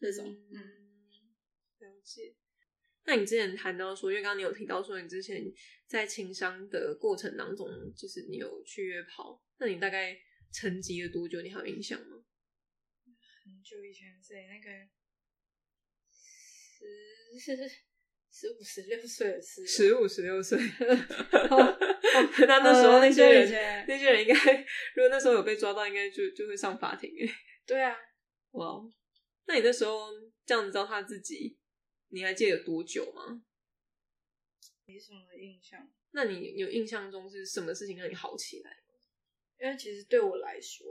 [0.01, 0.55] 这种嗯。
[0.55, 2.37] 嗯，了解。
[3.05, 5.43] 那你之前谈到说，因为刚刚你有提到说，你之前
[5.89, 10.17] 在情商的过程当中，就是你有去约炮，那你大概
[10.53, 11.41] 沉寂了多久？
[11.43, 12.25] 你还有印象吗？
[13.43, 14.71] 很久以前是那个
[16.13, 17.41] 十
[18.39, 20.57] 十五十六岁的事，十五、十六岁。
[21.51, 21.77] 哦
[22.47, 24.35] 那那时候那些人，前那些人应该，
[24.95, 27.29] 如果那时候有被抓到，应该就就会上法庭哎。
[27.67, 27.97] 对啊，
[28.53, 28.89] 哇哦，
[29.47, 30.07] 那你那时候
[30.47, 31.59] 这样子糟蹋自己，
[32.11, 33.43] 你还记得有多久吗？
[34.87, 35.91] 没什么印象。
[36.13, 38.71] 那你有印象中是什么事情让你好起来？
[39.61, 40.87] 因为其实对我来说，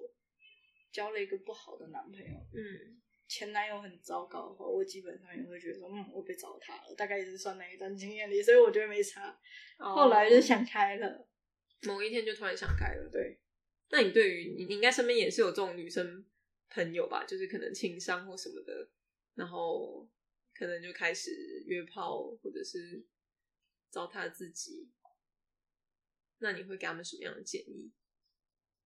[0.91, 9.37] 交了一个不好的男朋友，嗯，前男友很糟糕的话，我基本上也会觉得说，嗯，我被糟蹋了，大概也是算那一段经验里，所以我觉得没差。
[9.77, 11.27] 后来就想开了，哦
[11.83, 13.09] 某一天就突然想开了。
[13.11, 13.39] 对，
[13.89, 16.25] 那你对于你，你应该身边也是有这种女生
[16.69, 17.25] 朋友吧？
[17.25, 18.89] 就是可能情商或什么的，
[19.35, 20.07] 然后
[20.55, 23.05] 可能就开始约炮，或者是
[23.89, 24.89] 糟蹋自己。
[26.39, 27.91] 那你会给他们什么样的建议？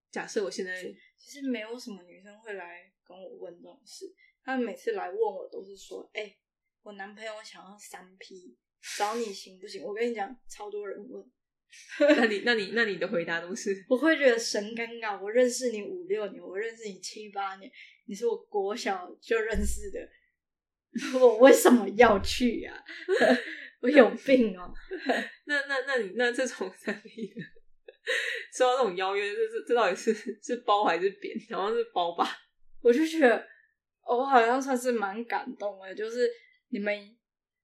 [0.10, 0.84] 假设我现在
[1.18, 6.36] 其实没有什么女生会来跟我问这种事，她们每次来问我都是说，哎、
[6.84, 8.58] 我男朋友想要三 P，
[8.98, 9.84] 找你行不行？
[9.84, 11.32] 我跟你讲，超多人问，
[12.18, 15.22] 那你那你那你的回答都是我会觉得神尴尬。
[15.22, 17.72] 我认识你五六年，我认识你七八年，
[18.06, 20.10] 你是我国小就认识的，
[21.20, 22.84] 我为什么要去呀、
[23.82, 24.74] 我有病哦、
[25.46, 27.42] 那那那你那这种三 P 的，
[28.54, 31.38] 收到这种邀约，这这这到底是是包还是扁？
[31.52, 32.28] 好像是包吧。
[32.82, 33.44] 我就觉得、哦
[34.18, 36.30] 我好像算是蛮感动的，就是
[36.70, 37.18] 你们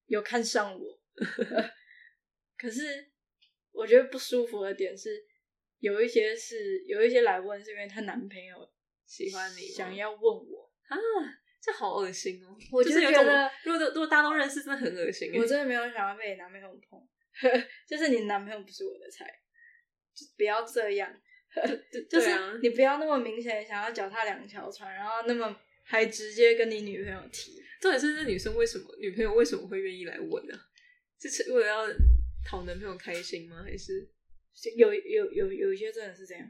[0.06, 1.00] 有看上我。
[2.58, 3.12] 可是
[3.72, 5.24] 我觉得不舒服的点是，
[5.80, 8.70] 有一些是有一些来问是因为她男朋友
[9.06, 10.98] 喜欢你想要问我，啊，
[11.62, 12.56] 这好恶心哦！
[12.72, 15.40] 我就是觉得，如果如果大家都认识，真的很恶心欸。
[15.40, 17.08] 我 真的没有想要被你男朋友碰，
[17.88, 19.26] 就是你男朋友不是我的菜，
[20.14, 21.14] 就不要这样。
[21.92, 27.64] 就就是你不要那么明显想要脚踏两条船，然后那么还直接跟你女朋友提。
[27.82, 30.60] 重点是这女生为什么女朋友为什么会愿意来问呢、
[31.20, 31.88] 是为了要
[32.46, 33.64] 讨男朋友开心吗？
[33.64, 34.10] 还是
[34.76, 36.50] 有有有有一些真的是这样，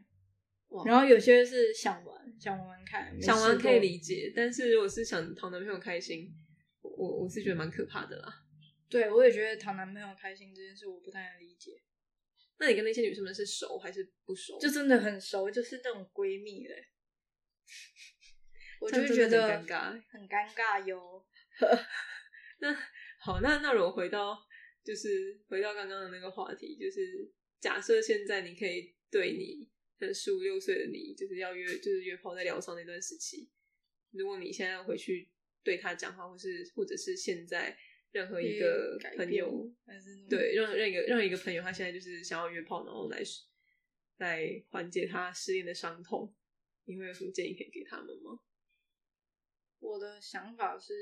[0.85, 6.33] 然后有些是想玩想玩玩看，想玩可以理解，但是如果是想讨男朋友开心，
[6.81, 8.43] 我我我是觉得蛮可怕的啦。
[8.89, 11.73] 对我也觉得讨男朋友开心这件事我不太能理解，
[12.57, 14.57] 那你跟那些女生们是熟还是不熟？
[14.59, 16.87] 就真的很熟，就是那种闺蜜嘞。
[18.79, 21.25] 我就觉得很尴尬很尴尬哟。
[22.59, 22.73] 那
[23.19, 24.37] 好，那那如果回到
[24.83, 29.67] 就是回到刚刚的那个话题，就是假设现在你可以对你
[29.99, 33.49] 可能十五六岁的你，就是要约就是约炮在疗伤那段时期，
[34.11, 35.29] 如果你现在要回去
[35.63, 37.77] 对他讲话，或是或者是现在
[38.11, 39.71] 任何一个朋友，
[40.29, 43.21] 对任任一个任何一个朋友，他现在就是想要约炮，然后来
[44.17, 46.33] 来缓解他失恋的伤痛，
[46.85, 48.39] 你会有什么建议可以给他们吗？
[49.79, 50.93] 我的想法是，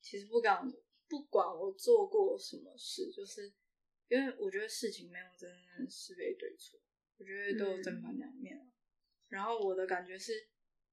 [0.00, 0.70] 其实不管
[1.08, 3.52] 不管我做过什么事，就是
[4.08, 6.80] 因为我觉得事情没有真正是非对错，
[7.18, 8.66] 我觉得都有正反两面啊。
[9.28, 10.48] 然后我的感觉是，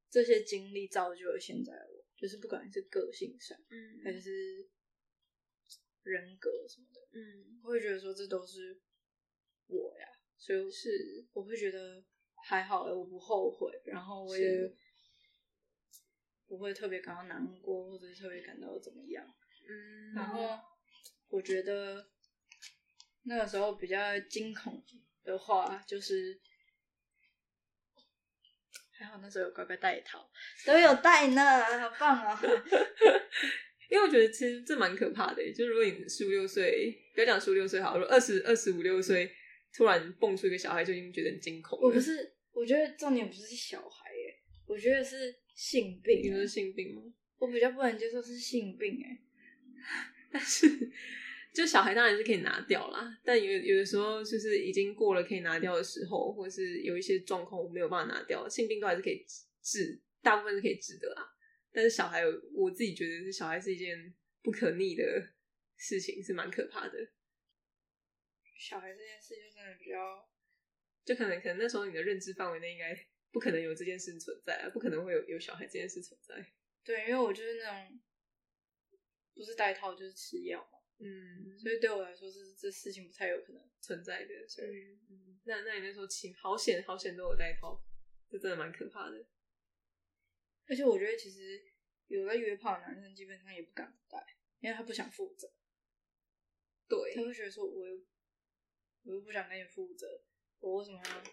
[0.10, 3.58] 这些经历造就了现在的我，就是不管是个性上
[4.04, 4.22] 还嗯。
[4.22, 4.70] 是
[6.04, 8.82] 人格什么的，嗯，我会觉得说这都是
[9.68, 12.04] 我呀，所以是我会觉得
[12.48, 14.76] 还好欸，我不后悔，然后我也是
[16.52, 19.26] 不会特别感到难过，或者是特别感到怎么样。
[19.70, 20.60] 嗯然后
[21.30, 22.06] 我觉得
[23.24, 24.84] 那个时候比较惊恐
[25.24, 26.38] 的话，就是
[28.92, 30.30] 还好那时候有乖乖带套，
[30.66, 32.38] 都有带呢，好棒哦！
[33.90, 39.34] 因为我觉得其实这蛮可怕的耶，就如果你十五六岁，不要讲十五六岁好，如果二十二十五六岁
[39.74, 41.80] 突然蹦出一个小孩，就已经觉得很惊恐。
[41.82, 46.22] 我不是，我觉得重点不是小孩耶，我觉得是性病啊。
[46.24, 47.14] 你说是性病吗？
[47.38, 49.22] 我比较不能接受是性病哎，
[50.32, 50.68] 但是
[51.54, 59.26] 就小孩当然是可以拿掉啦，但有有的时候就是已经过了可以拿掉的时候，或者是有一些状况我没有办法拿掉，性病都还是可以
[59.62, 61.36] 治，大部分是可以治的啦。
[61.74, 65.34] 但是小孩有，我自己觉得是小孩是一件不可逆的
[65.78, 67.12] 事情，是蛮可怕的。
[68.58, 70.30] 小孩这件事就真的比较
[71.04, 72.94] 就可能可能那时候你的认知范围内应该
[73.32, 76.54] 不可能有这件事存在啊，不可能会有有小孩这件事存在。
[76.84, 78.00] 对，因为我就是那种
[79.34, 83.62] 不是戴套就是吃药嘛，嗯，所以对我来说是这事情不太有可能。
[83.82, 84.28] 存在的。
[84.28, 87.84] 对嗯，那那你那时候起好险好险都有带套，
[88.30, 89.26] 这真的蛮可怕的。
[90.68, 91.60] 而且我觉得其实
[92.06, 94.24] 有在约炮的男生基本上也不敢戴，
[94.60, 95.52] 因为他不想负责，
[96.88, 98.06] 对他对，会觉得说我又
[99.02, 100.22] 我又不想跟你负责，
[100.60, 101.24] 我为什么要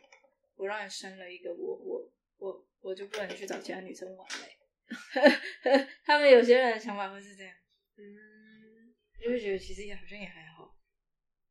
[0.58, 4.56] 我让你生了一个我我我我就不能去找其他女生玩嘞？
[6.04, 7.54] 他们有些人的想法会是这样，
[7.96, 10.76] 嗯，就会觉得其实也好像也还好。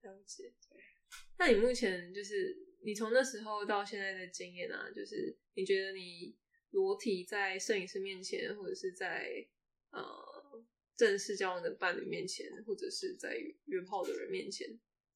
[0.01, 0.53] 了解。
[1.39, 6.35] 那你目前就是你从那时候到现在的经验啊，就是你觉得你
[6.71, 9.47] 裸体在摄影师面前，或者是在
[9.91, 10.65] 呃
[10.95, 14.67] 正式交往的伴侣面前，或者是在约炮的人面前，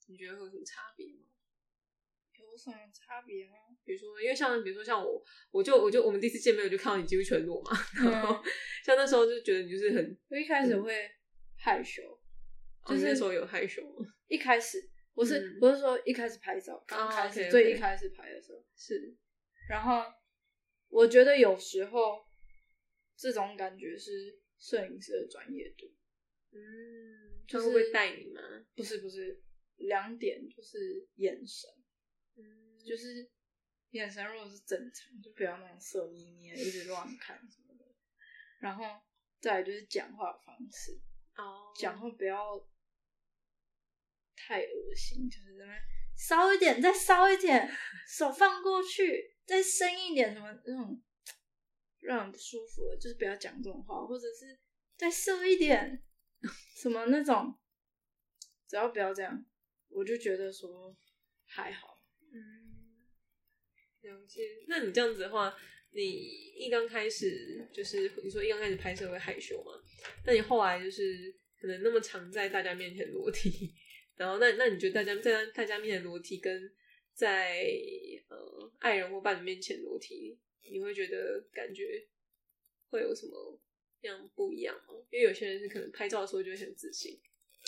[0.07, 1.30] 你觉得会有什么差别吗？
[2.51, 3.53] 有什么差别吗？
[3.85, 7.71] 比如说，因为像比如说像我，我就我就我们第一次见面我就看到你几乎全裸嘛，
[8.03, 8.43] 然后
[8.83, 11.09] 像那时候就觉得你就是很，我一开始会
[11.55, 12.01] 害羞，
[12.85, 14.05] 就是哦那时候有害羞吗？
[14.27, 19.15] 一开始不是、嗯不是说一开始拍照，刚开始、最一开始拍的时候，是，
[19.69, 20.03] 然后
[20.89, 22.25] 我觉得有时候
[23.15, 25.85] 这种感觉是摄影师的专业度，
[26.51, 28.41] 嗯，就是会带你吗？
[28.75, 29.41] 不是不是
[29.77, 31.80] 两点就是眼神，嗯，
[32.83, 33.29] 就是
[33.91, 37.85] 眼神如果是正常，就不要那种色眯眯的一直乱看什么的，
[38.59, 39.01] 然后
[39.39, 40.99] 再来就是讲话方式，
[41.35, 42.67] 哦，讲话不要
[44.35, 45.81] 太恶心，就是在那边
[46.15, 47.69] 烧一点，再烧一点，
[48.07, 51.01] 手放过去，再深一点，什么那种
[51.99, 54.59] 让人不舒服的，就是不要讲这种话，或者是
[54.95, 56.03] 再瘦一点，
[56.75, 57.57] 什么那种，
[58.67, 59.45] 只要不要这样，
[59.89, 60.95] 我就觉得说
[61.45, 61.99] 还好。
[62.33, 62.60] 嗯，
[64.01, 64.41] 了解。
[64.67, 65.55] 那你这样子的话，
[65.91, 66.03] 你
[66.55, 69.71] 一刚开始就是你说一刚开始拍摄会害羞吗？
[70.25, 73.73] 那你后来就是可能那么常在大家面前裸体，
[74.15, 76.71] 然后那那你觉得大家在大家面前裸体跟
[77.13, 77.63] 在
[78.29, 80.37] 呃爱人或伴侣面前裸体，
[80.69, 82.07] 你会觉得感觉
[82.89, 83.59] 会有什么
[84.01, 84.95] 样不一样吗？
[85.11, 87.19] 因为有些人是可能拍照的时候就会很自信，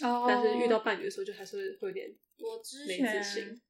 [0.02, 3.62] 哦但是遇到伴侣的时候就还是会会有点我之没自信前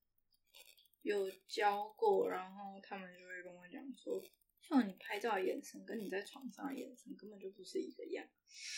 [1.04, 4.22] 有教过，然后他们就会跟我讲说，
[4.68, 8.26] 像你拍照的眼神跟你在床上的眼神根本就不是一个样。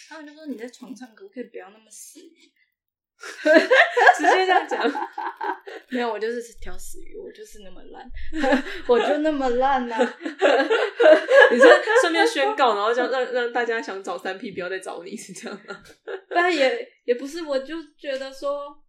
[0.10, 2.52] 他们就说你在床上可不可以不要那么死鱼？
[4.18, 4.92] 直接这样讲。
[5.90, 8.12] 没有，我就是条死鱼，我就是那么烂，
[8.90, 9.96] 我就那么烂呐、
[11.52, 11.64] 你是
[12.02, 15.84] 顺便宣告，然后让让让大家想找三 P 不要再找你，是这样吗？
[16.30, 18.84] 但也也不是，我就觉得说，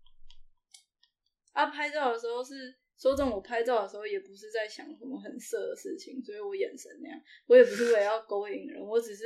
[1.52, 9.24] 啊，拍照的时候是说真的，我拍照的时候也不是在想什么很色的事情，所以我眼神那样，我也不是为了要勾引人，我只是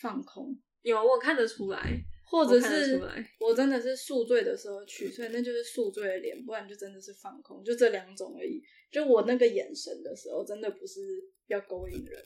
[0.00, 8.62] 放空，有，我看得出来，或者是出来我真的是宿醉的时候去，所以那就是宿醉的脸，不然就真的是放空，就这两种而已。
[8.90, 11.00] 就我那个眼神的时候，真的不是
[11.46, 12.22] 要勾引人，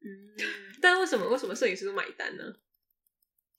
[0.00, 0.36] 嗯，
[0.82, 2.54] 但为什么为什么摄影师都买单呢？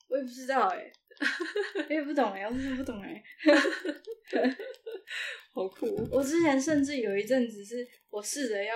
[0.07, 0.91] 我也不知道哎、
[1.89, 3.23] 我也不懂哎、我真的不懂哎、
[5.53, 8.73] 好酷哦，我之前甚至有一阵子是我试着要，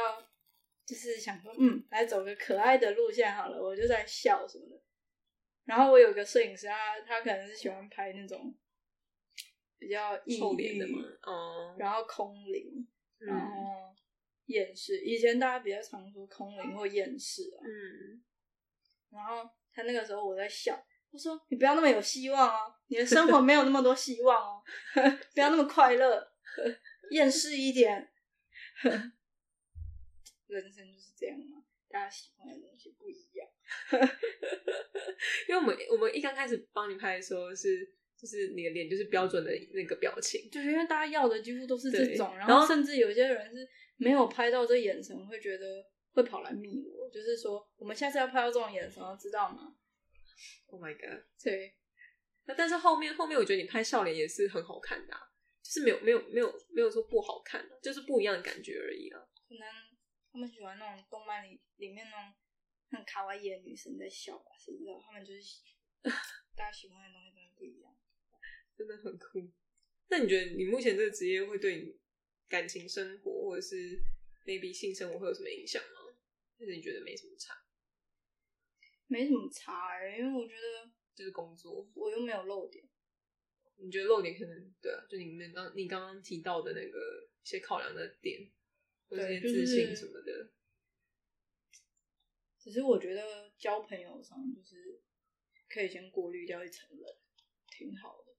[0.85, 4.81] 就是想说，嗯，来走个可爱的路线好了，我就在笑什么的。
[5.65, 8.53] 然后我有个摄影师，他他可能是喜欢拍那种
[9.77, 12.85] 比较抑臭脸的嘛，哦，然后空灵，
[13.19, 13.95] 然嗯后
[14.47, 14.99] 厌世。
[14.99, 17.63] 以前大家比较常说空灵或厌世啊。
[17.63, 18.21] 嗯，
[19.11, 24.64] 然后他那个时候我在笑，我说你不要那么有希望哦，你的生活 没有那么多希望哦，
[25.36, 26.28] 不要那么快乐，
[27.11, 28.09] 厌世一点。
[30.47, 33.47] 人生就是这样嘛，大家喜欢的东西不一样。
[35.47, 37.88] 因为我们我们一刚开始帮你拍的时候是
[38.20, 49.76] 就是你的脸就是标准的那个表情，就是因为大家要的几乎都是这种，然后甚至有些人是没有拍到这眼神，会觉得会跑来密我，就是说我们下次要拍到这种眼神，知道吗？
[50.67, 51.23] Oh my god！
[51.41, 51.75] 对，
[52.45, 55.19] 那但是后面后面我觉得你拍笑脸也是很好看的、啊，
[55.61, 59.19] 就是没有没有没有没有说不好看、啊，就是不一样的感觉而已啊。
[59.47, 59.67] 可能
[60.31, 62.34] 他们喜欢那种动漫里里面那种
[62.91, 65.61] 很卡哇伊的女生在笑吧，谁知道他们就是
[66.55, 67.95] 大家喜欢的东西真的不一样。
[68.75, 69.51] 真的很酷。
[70.09, 71.95] 那你觉得你目前这个职业会对你
[72.49, 74.01] 感情生活或者是
[74.45, 76.17] maybe 性生活会有什么影响吗？
[76.57, 77.53] 还是你觉得没什么差，
[79.14, 81.88] 没什么差哎、因为我觉得就是工作？
[81.93, 82.84] 我又没有漏点。
[83.78, 88.49] 你觉得漏点可能对啊，就你们刚你刚刚提到的那个一些考量的点，
[89.07, 90.49] 或者一些对自信什么的，
[92.57, 94.99] 只是我觉得交朋友上就是
[95.70, 97.05] 可以先过滤掉一层人，
[97.68, 98.34] 挺好的。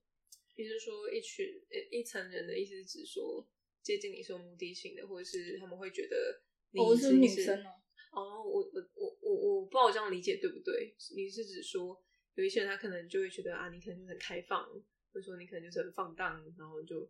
[0.55, 3.47] 你是说一群呃一层人的意思是指说
[3.81, 7.81] 接近你是有目的性的，或者是他们会觉得你哦是女是生哦、
[8.15, 10.95] 哦，我我我我我不知道我这样理解对不对？
[11.15, 12.01] 你是指说
[12.35, 14.65] 有一些人他可能就会觉得啊，你可能就是很开放，
[15.11, 17.01] 或者说你可能就是很放荡，然后就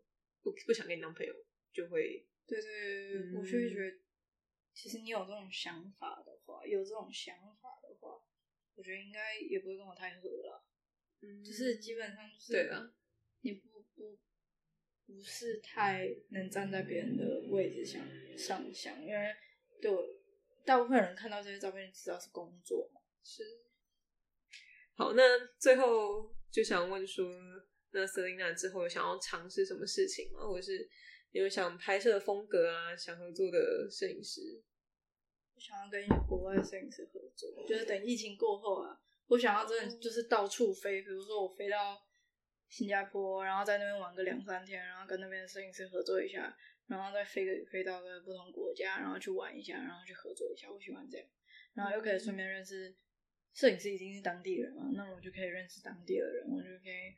[0.42, 1.34] 不不想跟你当朋友，
[1.72, 3.98] 就会对对对对，嗯我就会觉得，
[4.74, 8.20] 其实你有这种想法的话，有这种想法的话，
[8.76, 10.66] 我觉得应该也不会跟我太合了。
[11.22, 12.94] 嗯就是基本上就是对了，
[13.42, 14.18] 你不不
[15.08, 18.02] 不是太能站在别人的位置上
[18.38, 19.34] 上想，因为
[19.82, 20.04] 对我
[20.66, 23.02] 大部分人看到这些照片就知道是工作嘛。
[23.24, 23.44] 是。
[24.96, 25.24] 好，那
[25.60, 27.26] 最后就想问说，
[27.92, 30.40] 那 Selina 之后有想要尝试什么事情吗？
[30.48, 30.90] 或者是
[31.32, 34.64] 你有想拍摄的风格啊，想合作的摄影师？
[35.54, 42.05] 我想要跟一些国外的摄影师合作，就是等疫情过后啊，我想要真的就是到处飞，比如说我飞到
[42.70, 46.56] 新加坡，然后在那边玩个两三天，然后跟那边的摄影师合作一下，
[46.88, 51.28] 然后再飞个飞到个不同国家，然后去玩一下，然后去合作一下，我喜欢这样，
[51.74, 52.96] 然后又可以顺便认识
[53.54, 57.16] 摄影师已经是当地人嘛，那我就可以认识当地的人，我就可以，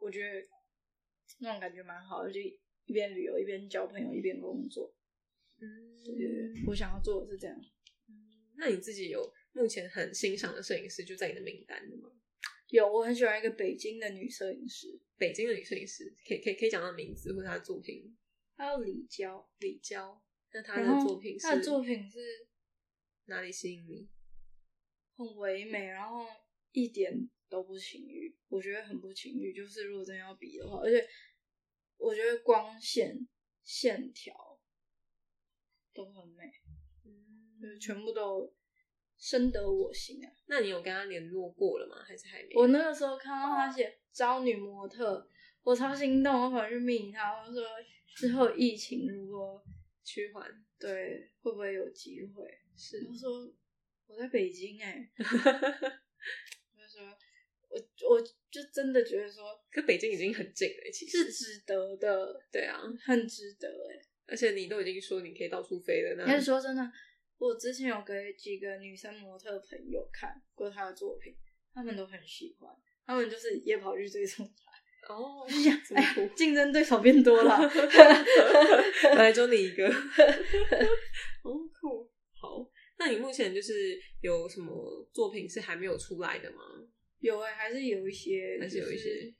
[0.00, 0.46] 我觉得
[1.40, 4.94] 那种感觉蛮好的，就一边旅游一边交朋友一边工作，
[5.60, 7.56] 嗯对，我想要做的是这样。
[8.56, 12.08] 那你自己有目前很欣赏的摄影师就在你的名单的吗？
[12.74, 18.16] 有，我很喜欢一个北京的女摄影师，北京的女摄影师，可以可以可以讲到名字或者她的作品。
[18.56, 20.20] 她有李娇，李娇，
[20.52, 22.18] 那她的作品是她的作品是
[23.26, 24.08] 哪里吸引你？
[25.14, 26.26] 很唯美，然后
[26.72, 29.54] 一点都不情欲，我觉得很不情欲。
[29.54, 31.08] 就是如果真要比的话，而且
[31.96, 33.28] 我觉得光线、
[33.62, 34.60] 线条
[35.92, 36.50] 都很美，
[37.60, 38.52] 就是全部都
[39.24, 40.30] 深得我心啊。
[40.48, 42.04] 那你有跟他联络过了吗？
[42.06, 42.54] 还是还没？
[42.54, 45.26] 我那个时候看到他写招女模特，
[45.62, 47.62] 我超心动，我跑去密他，我说
[48.14, 49.64] 之后疫情如果
[50.04, 50.46] 趋缓
[50.78, 52.44] 对会不会有机会？
[52.76, 53.50] 是他说
[54.06, 55.24] 我在北京哎、 我
[56.76, 57.02] 就说
[57.70, 58.20] 我我
[58.50, 66.92] 就真的觉得说可北京已经很近了，其实是值得的，对啊，很值得哎、而且你都已经说你可以到处飞了，那但是说真的，
[67.38, 71.34] 我之前有给几个女生模特朋友看过她的作品，
[71.72, 72.70] 他们都很喜欢，
[73.04, 74.72] 他们就是也跑去追踪她。
[75.14, 75.82] 哦呀
[76.14, 77.58] 酷，竞争对手变多了。
[79.16, 79.86] 来就你一个，
[81.44, 82.10] 哦酷，
[82.40, 82.70] 好。
[82.96, 86.62] 那你目前就是有什么作品是还没有出来的吗？
[87.18, 89.34] 有哎、还是有一些，还是有一些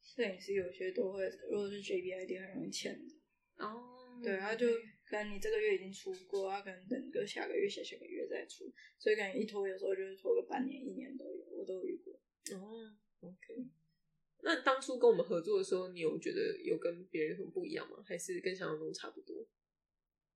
[0.00, 3.64] 摄影师，有些都会，如果是 JBID 很容易签的。
[3.64, 4.66] 哦，对，他就
[5.10, 12.14] 可能你这个月已经出过，他可能等个下个月、下下个月再出，所以可能一拖有时候就是拖个半年、一年都有，我都有遇过。
[12.56, 13.66] 哦，OK。
[14.42, 18.04] 那当初跟我们合作的时候，你有觉得有跟别人有什么不一样吗？
[18.06, 19.44] 还是跟想象中差不多？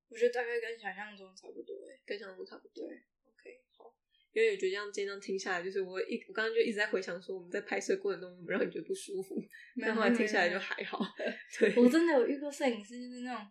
[0.09, 2.89] 我觉得大概跟想象中差不多哎、跟想象中差不多。
[2.89, 3.95] 对，OK，好。
[4.33, 9.41] 因为我觉得这样这样听下来，就是我一我刚刚就一直在回想说，我们在拍摄过程中有没有让你觉得不舒服，
[9.81, 10.99] 但后来听下来就还好。
[11.59, 13.51] 对，我真的有遇过摄影师，就是那种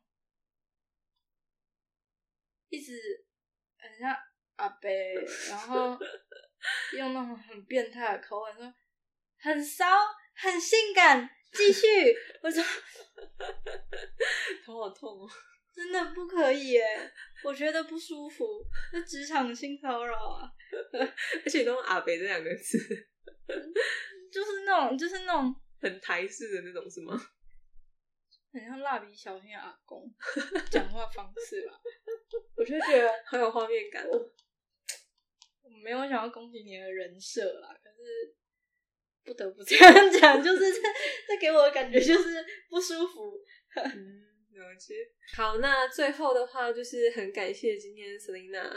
[2.74, 2.92] 一直
[3.78, 4.16] 很像
[4.56, 4.90] 阿伯，
[5.48, 5.96] 然后
[6.98, 8.74] 用那种很变态的口吻说
[9.38, 9.86] 很骚、
[10.34, 11.86] 很性感，继续。
[12.42, 12.64] 我说
[14.66, 15.30] 头好痛哦。
[15.76, 16.84] 真的不可以耶，
[17.44, 18.46] 我觉得不舒服，
[18.92, 20.50] 是职场性骚扰啊，
[21.46, 22.78] 而且都用阿北这两个字，
[24.32, 27.20] 就是那种就是那种很台式的那种是吗？
[28.54, 30.10] 很像蜡笔小新的阿公
[30.70, 31.74] 讲话方式吧，
[32.56, 34.08] 我就觉得很有画面感。
[34.08, 34.18] 我
[35.64, 38.36] 我没有想要攻击你的人设啦，可是
[39.26, 40.82] 不得不这样讲，就是这
[41.28, 43.34] 这给我的感觉就是不舒服。
[43.76, 44.22] 嗯，
[44.54, 44.94] 了解。
[45.36, 48.70] 好，那最后的话就是很感谢今天 Selina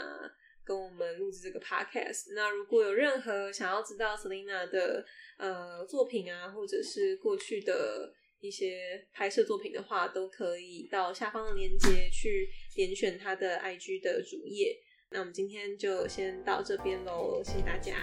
[0.63, 2.33] 跟我们录制这个 podcast。
[2.33, 5.05] 那如果有任何想要知道 Selina 的
[5.37, 14.77] 呃作品啊，或者是过去的一些拍摄作品的话，都可以到下方的链接去点选他的 IG 的主页。
[15.09, 17.95] 那我们今天就先到这边喽，谢谢大家。